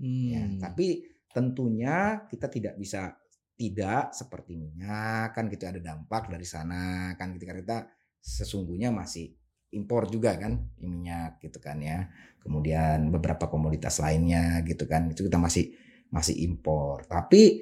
Ya 0.01 0.45
Hmm. 0.49 0.61
tapi 0.61 1.16
tentunya 1.37 2.25
kita 2.33 2.49
tidak 2.49 2.81
bisa 2.81 3.13
tidak 3.57 4.17
seperti 4.17 4.57
minyak 4.57 5.37
kan 5.37 5.53
gitu 5.53 5.69
ada 5.69 5.81
dampak 5.81 6.33
dari 6.33 6.49
sana 6.49 7.13
kan 7.21 7.37
gitu 7.37 7.45
karena 7.45 7.61
kita 7.61 7.79
sesungguhnya 8.25 8.89
masih 8.89 9.37
impor 9.77 10.09
juga 10.09 10.33
kan 10.41 10.57
minyak 10.81 11.45
gitu 11.45 11.61
kan 11.61 11.77
ya. 11.85 12.09
Kemudian 12.41 13.13
beberapa 13.13 13.53
komoditas 13.53 14.01
lainnya 14.01 14.65
gitu 14.65 14.89
kan 14.89 15.13
itu 15.13 15.29
kita 15.29 15.37
masih 15.37 15.77
masih 16.09 16.41
impor. 16.41 17.05
Tapi 17.05 17.61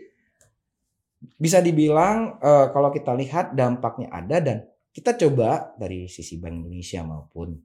bisa 1.35 1.59
dibilang 1.59 2.39
eh, 2.39 2.67
kalau 2.71 2.95
kita 2.95 3.11
lihat 3.19 3.59
dampaknya 3.59 4.15
ada 4.15 4.39
dan 4.39 4.59
kita 4.95 5.19
coba 5.19 5.75
dari 5.75 6.07
sisi 6.07 6.39
Bank 6.39 6.63
Indonesia 6.63 7.03
maupun 7.03 7.59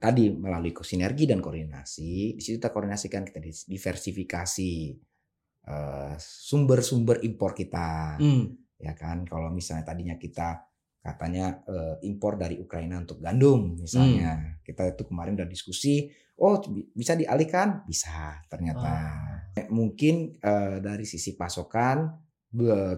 tadi 0.00 0.32
melalui 0.32 0.72
sinergi 0.80 1.28
dan 1.28 1.44
koordinasi 1.44 2.36
di 2.36 2.40
situ 2.40 2.56
kita 2.56 2.72
koordinasikan 2.72 3.20
kita 3.24 3.40
diversifikasi 3.68 4.72
eh, 5.66 6.14
sumber-sumber 6.20 7.20
impor 7.26 7.52
kita 7.52 8.16
Hmm. 8.20 8.56
ya 8.80 8.96
kan 8.96 9.28
kalau 9.28 9.52
misalnya 9.52 9.84
tadinya 9.84 10.16
kita 10.16 10.70
katanya 11.00 11.64
uh, 11.64 11.96
impor 12.04 12.36
dari 12.36 12.60
Ukraina 12.60 13.00
untuk 13.00 13.24
gandum 13.24 13.80
misalnya. 13.80 14.36
Hmm. 14.36 14.60
Kita 14.60 14.92
itu 14.92 15.08
kemarin 15.08 15.32
udah 15.32 15.48
diskusi, 15.48 16.12
oh 16.36 16.60
bisa 16.92 17.16
dialihkan, 17.16 17.88
bisa 17.88 18.44
ternyata. 18.52 18.92
Ah. 19.56 19.64
Mungkin 19.72 20.36
uh, 20.44 20.76
dari 20.78 21.08
sisi 21.08 21.34
pasokan 21.34 22.28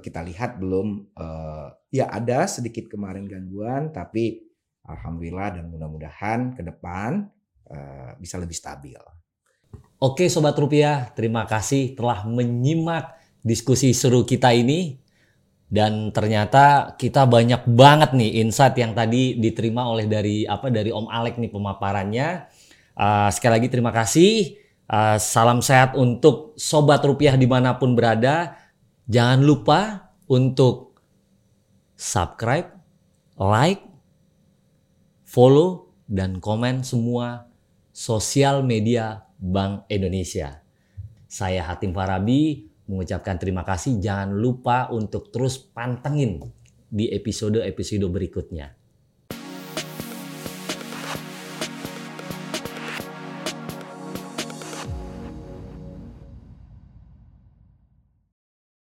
kita 0.00 0.24
lihat 0.24 0.56
belum 0.56 1.12
uh, 1.12 1.68
ya 1.92 2.08
ada 2.08 2.48
sedikit 2.48 2.88
kemarin 2.88 3.28
gangguan, 3.28 3.92
tapi 3.92 4.40
alhamdulillah 4.88 5.60
dan 5.60 5.68
mudah-mudahan 5.68 6.56
ke 6.56 6.64
depan 6.64 7.28
uh, 7.70 8.16
bisa 8.18 8.40
lebih 8.40 8.56
stabil. 8.56 8.98
Oke 10.02 10.26
sobat 10.26 10.58
rupiah, 10.58 11.14
terima 11.14 11.46
kasih 11.46 11.94
telah 11.94 12.26
menyimak 12.26 13.14
diskusi 13.38 13.94
seru 13.94 14.26
kita 14.26 14.50
ini 14.50 14.98
dan 15.70 16.10
ternyata 16.10 16.98
kita 16.98 17.22
banyak 17.22 17.62
banget 17.70 18.10
nih 18.10 18.42
insight 18.42 18.74
yang 18.82 18.98
tadi 18.98 19.38
diterima 19.38 19.86
oleh 19.86 20.10
dari 20.10 20.42
apa 20.42 20.74
dari 20.74 20.90
Om 20.90 21.06
Alek 21.06 21.38
nih 21.38 21.54
pemaparannya. 21.54 22.28
Uh, 22.98 23.30
sekali 23.30 23.62
lagi 23.62 23.68
terima 23.70 23.94
kasih. 23.94 24.58
Uh, 24.90 25.22
salam 25.22 25.62
sehat 25.62 25.94
untuk 25.94 26.58
sobat 26.58 26.98
rupiah 27.06 27.38
di 27.38 27.46
mana 27.46 27.78
pun 27.78 27.94
berada. 27.94 28.58
Jangan 29.06 29.38
lupa 29.46 30.10
untuk 30.26 30.98
subscribe, 31.94 32.74
like, 33.38 33.86
follow, 35.22 35.94
dan 36.10 36.42
komen 36.42 36.82
semua 36.82 37.46
sosial 37.94 38.66
media 38.66 39.30
Bank 39.42 39.90
Indonesia. 39.90 40.62
Saya 41.26 41.66
Hatim 41.66 41.90
Farabi 41.90 42.70
mengucapkan 42.86 43.42
terima 43.42 43.66
kasih. 43.66 43.98
Jangan 43.98 44.38
lupa 44.38 44.86
untuk 44.94 45.34
terus 45.34 45.58
pantengin 45.58 46.38
di 46.86 47.10
episode-episode 47.10 48.06
berikutnya. 48.06 48.81